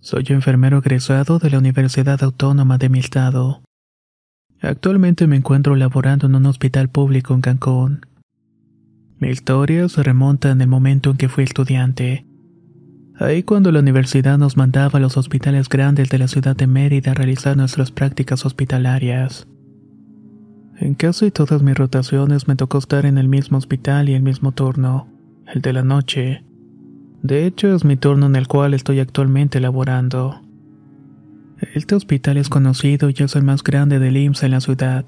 Soy 0.00 0.24
enfermero 0.30 0.78
egresado 0.78 1.38
de 1.38 1.50
la 1.50 1.58
Universidad 1.58 2.22
Autónoma 2.22 2.78
de 2.78 2.88
mi 2.88 3.00
estado. 3.00 3.60
Actualmente 4.64 5.26
me 5.26 5.36
encuentro 5.36 5.76
laborando 5.76 6.26
en 6.26 6.36
un 6.36 6.46
hospital 6.46 6.88
público 6.88 7.34
en 7.34 7.42
Cancún. 7.42 8.06
Mi 9.18 9.28
historia 9.28 9.86
se 9.90 10.02
remonta 10.02 10.50
en 10.50 10.62
el 10.62 10.68
momento 10.68 11.10
en 11.10 11.18
que 11.18 11.28
fui 11.28 11.44
estudiante. 11.44 12.26
Ahí 13.16 13.42
cuando 13.42 13.70
la 13.72 13.80
universidad 13.80 14.38
nos 14.38 14.56
mandaba 14.56 14.98
a 14.98 15.02
los 15.02 15.18
hospitales 15.18 15.68
grandes 15.68 16.08
de 16.08 16.18
la 16.18 16.28
ciudad 16.28 16.56
de 16.56 16.66
Mérida 16.66 17.10
a 17.10 17.14
realizar 17.14 17.58
nuestras 17.58 17.90
prácticas 17.90 18.46
hospitalarias. 18.46 19.46
En 20.78 20.94
casi 20.94 21.30
todas 21.30 21.62
mis 21.62 21.76
rotaciones 21.76 22.48
me 22.48 22.56
tocó 22.56 22.78
estar 22.78 23.04
en 23.04 23.18
el 23.18 23.28
mismo 23.28 23.58
hospital 23.58 24.08
y 24.08 24.14
el 24.14 24.22
mismo 24.22 24.52
turno, 24.52 25.08
el 25.46 25.60
de 25.60 25.72
la 25.74 25.82
noche. 25.82 26.42
De 27.22 27.44
hecho, 27.44 27.74
es 27.74 27.84
mi 27.84 27.96
turno 27.96 28.26
en 28.26 28.36
el 28.36 28.48
cual 28.48 28.72
estoy 28.72 29.00
actualmente 29.00 29.60
laborando. 29.60 30.40
Este 31.72 31.94
hospital 31.94 32.36
es 32.36 32.48
conocido 32.48 33.08
y 33.08 33.14
es 33.18 33.36
el 33.36 33.42
más 33.42 33.62
grande 33.62 33.98
del 33.98 34.16
IMSS 34.16 34.42
en 34.42 34.50
la 34.50 34.60
ciudad, 34.60 35.06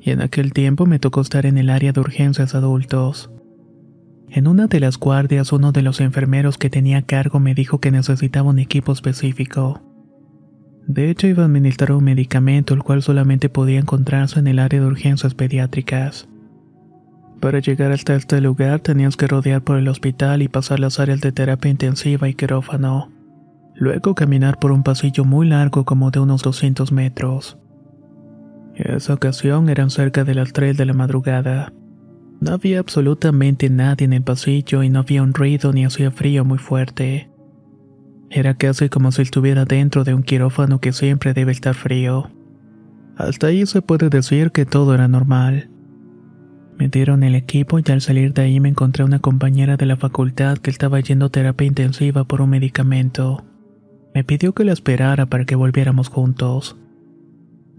y 0.00 0.10
en 0.10 0.22
aquel 0.22 0.52
tiempo 0.52 0.86
me 0.86 0.98
tocó 0.98 1.20
estar 1.20 1.44
en 1.44 1.58
el 1.58 1.70
área 1.70 1.92
de 1.92 2.00
urgencias 2.00 2.54
adultos. 2.54 3.30
En 4.30 4.46
una 4.46 4.66
de 4.66 4.80
las 4.80 4.98
guardias, 4.98 5.52
uno 5.52 5.72
de 5.72 5.82
los 5.82 6.00
enfermeros 6.00 6.58
que 6.58 6.70
tenía 6.70 7.02
cargo 7.02 7.40
me 7.40 7.54
dijo 7.54 7.80
que 7.80 7.90
necesitaba 7.90 8.50
un 8.50 8.58
equipo 8.58 8.92
específico. 8.92 9.82
De 10.86 11.10
hecho, 11.10 11.26
iba 11.26 11.42
a 11.42 11.46
administrar 11.46 11.92
un 11.92 12.04
medicamento 12.04 12.74
el 12.74 12.82
cual 12.82 13.02
solamente 13.02 13.48
podía 13.48 13.78
encontrarse 13.78 14.38
en 14.38 14.46
el 14.46 14.58
área 14.58 14.80
de 14.80 14.86
urgencias 14.86 15.34
pediátricas. 15.34 16.28
Para 17.40 17.60
llegar 17.60 17.92
hasta 17.92 18.16
este 18.16 18.40
lugar 18.40 18.80
tenías 18.80 19.16
que 19.16 19.26
rodear 19.26 19.62
por 19.62 19.78
el 19.78 19.88
hospital 19.88 20.42
y 20.42 20.48
pasar 20.48 20.80
las 20.80 20.98
áreas 20.98 21.20
de 21.20 21.32
terapia 21.32 21.70
intensiva 21.70 22.28
y 22.28 22.34
quirófano. 22.34 23.17
Luego 23.78 24.16
caminar 24.16 24.58
por 24.58 24.72
un 24.72 24.82
pasillo 24.82 25.24
muy 25.24 25.48
largo 25.48 25.84
como 25.84 26.10
de 26.10 26.18
unos 26.18 26.42
200 26.42 26.90
metros. 26.90 27.58
Esa 28.74 29.14
ocasión 29.14 29.68
eran 29.68 29.90
cerca 29.90 30.24
de 30.24 30.34
las 30.34 30.52
3 30.52 30.76
de 30.76 30.84
la 30.84 30.94
madrugada. 30.94 31.72
No 32.40 32.52
había 32.52 32.80
absolutamente 32.80 33.70
nadie 33.70 34.04
en 34.04 34.12
el 34.12 34.22
pasillo 34.22 34.82
y 34.82 34.88
no 34.88 35.00
había 35.00 35.22
un 35.22 35.32
ruido 35.32 35.72
ni 35.72 35.84
hacía 35.84 36.10
frío 36.10 36.44
muy 36.44 36.58
fuerte. 36.58 37.30
Era 38.30 38.54
casi 38.54 38.88
como 38.88 39.12
si 39.12 39.22
estuviera 39.22 39.64
dentro 39.64 40.02
de 40.02 40.14
un 40.14 40.22
quirófano 40.22 40.80
que 40.80 40.92
siempre 40.92 41.32
debe 41.32 41.52
estar 41.52 41.74
frío. 41.74 42.30
Hasta 43.16 43.48
ahí 43.48 43.64
se 43.64 43.80
puede 43.80 44.10
decir 44.10 44.50
que 44.50 44.66
todo 44.66 44.94
era 44.94 45.06
normal. 45.08 45.70
Me 46.78 46.88
dieron 46.88 47.22
el 47.22 47.34
equipo 47.34 47.78
y 47.78 47.84
al 47.90 48.00
salir 48.00 48.32
de 48.32 48.42
ahí 48.42 48.60
me 48.60 48.68
encontré 48.68 49.04
una 49.04 49.18
compañera 49.18 49.76
de 49.76 49.86
la 49.86 49.96
facultad 49.96 50.58
que 50.58 50.70
estaba 50.70 51.00
yendo 51.00 51.30
terapia 51.30 51.66
intensiva 51.66 52.24
por 52.24 52.40
un 52.40 52.50
medicamento. 52.50 53.44
Me 54.14 54.24
pidió 54.24 54.52
que 54.52 54.64
la 54.64 54.72
esperara 54.72 55.26
para 55.26 55.44
que 55.44 55.54
volviéramos 55.54 56.08
juntos. 56.08 56.76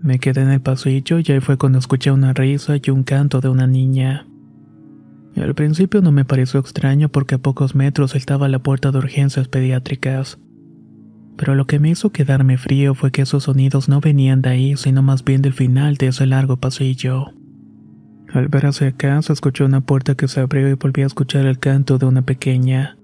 Me 0.02 0.20
quedé 0.20 0.42
en 0.42 0.52
el 0.52 0.62
pasillo 0.62 1.20
y 1.20 1.32
ahí 1.32 1.40
fue 1.40 1.58
cuando 1.58 1.80
escuché 1.80 2.12
una 2.12 2.34
risa 2.34 2.76
y 2.82 2.90
un 2.90 3.04
canto 3.04 3.42
de 3.42 3.50
una 3.50 3.68
niña. 3.68 4.26
Al 5.36 5.56
principio 5.56 6.02
no 6.02 6.12
me 6.12 6.26
pareció 6.26 6.60
extraño 6.60 7.10
porque 7.10 7.36
a 7.36 7.38
pocos 7.40 7.76
metros 7.76 8.16
estaba 8.16 8.50
la 8.50 8.60
puerta 8.60 8.92
de 8.92 8.98
urgencias 8.98 9.48
pediátricas. 9.48 10.38
Pero 11.38 11.56
lo 11.56 11.66
que 11.66 11.80
me 11.80 11.90
hizo 11.90 12.12
quedarme 12.12 12.58
frío 12.58 12.94
fue 12.94 13.12
que 13.12 13.22
esos 13.22 13.44
sonidos 13.44 13.88
no 13.88 14.02
venían 14.02 14.42
de 14.42 14.50
ahí, 14.50 14.78
sino 14.78 15.02
más 15.02 15.24
bien 15.24 15.42
del 15.42 15.54
final 15.54 15.96
de 15.96 16.08
ese 16.08 16.26
largo 16.26 16.58
pasillo. 16.58 17.28
Al 18.34 18.48
ver 18.48 18.68
hacia 18.68 18.90
acá 18.90 19.22
se 19.22 19.34
escuchó 19.34 19.66
una 19.66 19.82
puerta 19.82 20.16
que 20.16 20.28
se 20.28 20.42
abrió 20.42 20.70
y 20.70 20.74
volví 20.74 21.02
a 21.02 21.08
escuchar 21.08 21.46
el 21.46 21.60
canto 21.60 21.98
de 21.98 22.06
una 22.06 22.22
pequeña. 22.22 22.99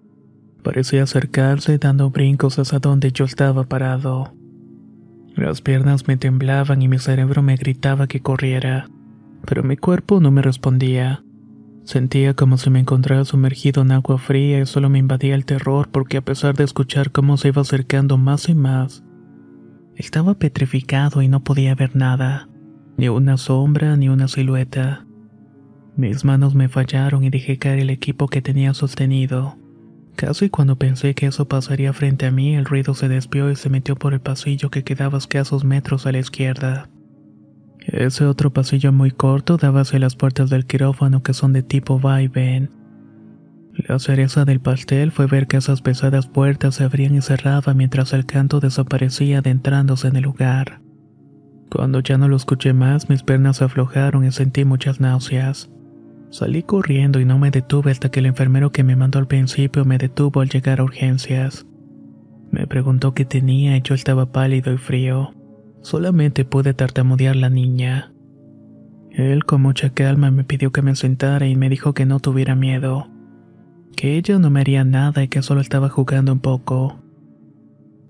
Parecía 0.65 1.04
acercarse 1.04 1.78
dando 1.78 2.10
brincos 2.10 2.58
hacia 2.58 2.80
donde 2.80 3.12
yo 3.12 3.25
estaba 3.25 3.65
parado. 3.65 4.34
Las 5.36 5.62
piernas 5.62 6.08
me 6.08 6.17
temblaban 6.17 6.82
y 6.82 6.88
mi 6.88 6.97
cerebro 6.97 7.43
me 7.43 7.56
gritaba 7.56 8.08
que 8.08 8.19
corriera, 8.19 8.89
pero 9.45 9.62
mi 9.62 9.78
cuerpo 9.78 10.19
no 10.19 10.32
me 10.32 10.41
respondía. 10.41 11.23
Sentía 11.84 12.34
como 12.34 12.58
si 12.58 12.71
me 12.71 12.80
encontrara 12.80 13.25
sumergido 13.25 13.84
en 13.84 13.91
agua 13.91 14.17
fría 14.17 14.60
y 14.60 14.65
solo 14.65 14.89
me 14.89 14.97
invadía 14.97 15.36
el 15.36 15.45
terror 15.45 15.89
porque 15.91 16.17
a 16.17 16.25
pesar 16.25 16.56
de 16.56 16.63
escuchar 16.63 17.12
cómo 17.12 17.38
se 17.38 17.49
iba 17.49 17.62
acercando 17.62 18.17
más 18.17 18.49
y 18.49 18.56
más, 18.56 19.04
estaba 19.95 20.34
petrificado 20.34 21.21
y 21.21 21.28
no 21.28 21.43
podía 21.43 21.75
ver 21.75 21.95
nada, 21.95 22.49
ni 22.97 23.08
una 23.08 23.38
sombra 23.38 23.97
ni 23.97 24.10
una 24.10 24.28
silueta. 24.28 25.06
Mis 25.95 26.25
manos 26.25 26.56
me 26.56 26.69
fallaron 26.69 27.23
y 27.23 27.30
dejé 27.30 27.60
caer 27.60 27.78
el 27.78 27.91
equipo 27.91 28.28
que 28.28 28.41
tenía 28.41 28.73
sostenido. 28.73 29.60
Casi 30.15 30.49
cuando 30.49 30.78
pensé 30.78 31.13
que 31.13 31.25
eso 31.25 31.47
pasaría 31.47 31.91
frente 31.91 32.25
a 32.25 32.32
mí, 32.32 32.56
el 32.56 32.65
ruido 32.65 32.93
se 32.93 33.10
desvió 33.10 33.51
y 33.51 33.56
se 33.56 33.69
metió 33.69 33.95
por 33.97 34.13
el 34.13 34.21
pasillo 34.21 34.69
que 34.69 34.84
quedaba 34.84 35.17
escasos 35.17 35.65
metros 35.65 36.06
a 36.06 36.13
la 36.13 36.19
izquierda. 36.19 36.89
Ese 37.82 38.25
otro 38.25 38.51
pasillo 38.51 38.91
muy 38.93 39.12
corto 39.12 39.58
daba 39.58 39.82
hacia 39.82 39.99
las 39.99 40.15
puertas 40.15 40.49
del 40.49 40.65
quirófano 40.65 41.21
que 41.21 41.34
son 41.34 41.54
de 41.54 41.63
tipo 41.63 41.99
va 41.99 42.21
y 42.21 42.28
ven. 42.28 42.69
La 43.73 43.99
cereza 43.99 44.45
del 44.45 44.62
pastel 44.62 45.12
fue 45.12 45.28
ver 45.28 45.47
que 45.47 45.58
esas 45.58 45.82
pesadas 45.82 46.28
puertas 46.28 46.75
se 46.75 46.86
abrían 46.86 47.15
y 47.15 47.21
cerraban 47.21 47.75
mientras 47.75 48.13
el 48.13 48.25
canto 48.25 48.62
desaparecía 48.62 49.39
adentrándose 49.39 50.08
en 50.08 50.15
el 50.15 50.23
lugar. 50.23 50.80
Cuando 51.69 51.99
ya 51.99 52.17
no 52.17 52.30
lo 52.30 52.38
escuché 52.38 52.71
más, 52.71 53.10
mis 53.10 53.23
piernas 53.23 53.62
aflojaron 53.62 54.23
y 54.23 54.32
sentí 54.32 54.63
muchas 54.63 55.01
náuseas. 55.01 55.69
Salí 56.36 56.63
corriendo 56.63 57.21
y 57.21 57.26
no 57.26 57.39
me 57.39 57.50
detuve 57.50 57.91
hasta 57.91 58.10
que 58.10 58.19
el 58.19 58.26
enfermero 58.26 58.74
que 58.74 58.84
me 58.84 58.98
mandó 58.98 59.19
al 59.19 59.28
principio 59.28 59.86
me 59.86 59.98
detuvo 59.98 60.41
al 60.41 60.50
llegar 60.50 60.82
a 60.82 60.84
urgencias. 60.84 61.65
Me 62.52 62.67
preguntó 62.67 63.13
qué 63.13 63.24
tenía 63.24 63.78
y 63.78 63.82
yo 63.82 63.95
estaba 63.95 64.34
pálido 64.34 64.74
y 64.74 64.78
frío. 64.78 65.34
Solamente 65.82 66.43
pude 66.43 66.74
tartamudear 66.74 67.38
la 67.38 67.50
niña. 67.50 68.12
Él 69.12 69.45
con 69.45 69.62
mucha 69.62 69.91
calma 69.91 70.30
me 70.30 70.43
pidió 70.43 70.74
que 70.74 70.82
me 70.82 70.98
sentara 70.98 71.48
y 71.48 71.56
me 71.56 71.69
dijo 71.69 71.93
que 71.93 72.06
no 72.06 72.19
tuviera 72.19 72.54
miedo, 72.54 73.08
que 73.95 74.17
ella 74.17 74.38
no 74.38 74.50
me 74.50 74.60
haría 74.60 74.84
nada 74.84 75.24
y 75.24 75.30
que 75.30 75.41
solo 75.41 75.62
estaba 75.62 75.88
jugando 75.88 76.34
un 76.34 76.41
poco. 76.41 77.00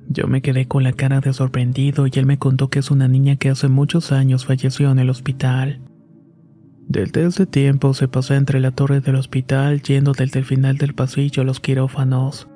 Yo 0.09 0.25
me 0.25 0.41
quedé 0.41 0.67
con 0.67 0.81
la 0.81 0.93
cara 0.93 1.21
de 1.21 1.31
sorprendido 1.31 2.07
y 2.07 2.11
él 2.15 2.25
me 2.25 2.39
contó 2.39 2.71
que 2.71 2.79
es 2.79 2.89
una 2.89 3.07
niña 3.07 3.35
que 3.35 3.51
hace 3.51 3.67
muchos 3.67 4.11
años 4.11 4.47
falleció 4.47 4.89
en 4.89 4.97
el 4.97 5.11
hospital. 5.11 5.79
Desde 6.87 7.25
ese 7.25 7.45
tiempo 7.45 7.93
se 7.93 8.07
pasó 8.07 8.35
entre 8.35 8.59
la 8.59 8.71
torre 8.71 9.01
del 9.01 9.15
hospital 9.15 9.81
yendo 9.81 10.13
desde 10.13 10.39
el 10.39 10.45
final 10.45 10.77
del 10.77 10.93
pasillo 10.93 11.41
a 11.41 11.45
los 11.45 11.59
quirófanos. 11.59 12.47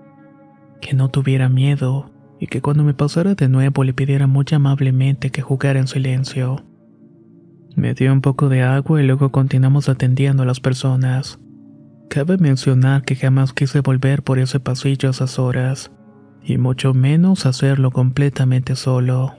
Que 0.82 0.94
no 0.94 1.10
tuviera 1.10 1.50
miedo 1.50 2.12
y 2.40 2.48
que 2.48 2.62
cuando 2.62 2.84
me 2.84 2.94
pasara 2.94 3.36
de 3.36 3.50
nuevo 3.50 3.84
le 3.84 3.94
pidiera 3.94 4.28
muy 4.28 4.46
amablemente 4.54 5.30
que 5.30 5.42
jugara 5.42 5.80
en 5.80 5.88
silencio. 5.88 6.64
Me 7.76 7.94
dio 7.94 8.14
un 8.14 8.22
poco 8.22 8.50
de 8.50 8.62
agua 8.62 9.02
y 9.02 9.06
luego 9.06 9.32
continuamos 9.32 9.90
atendiendo 9.90 10.44
a 10.44 10.46
las 10.46 10.60
personas. 10.60 11.40
Cabe 12.10 12.38
mencionar 12.38 13.04
que 13.04 13.16
jamás 13.16 13.54
quise 13.54 13.82
volver 13.82 14.24
por 14.24 14.40
ese 14.40 14.60
pasillo 14.60 15.10
a 15.10 15.12
esas 15.12 15.38
horas, 15.38 15.92
y 16.44 16.58
mucho 16.58 16.94
menos 16.94 17.46
hacerlo 17.46 17.92
completamente 17.92 18.76
solo. 18.76 19.39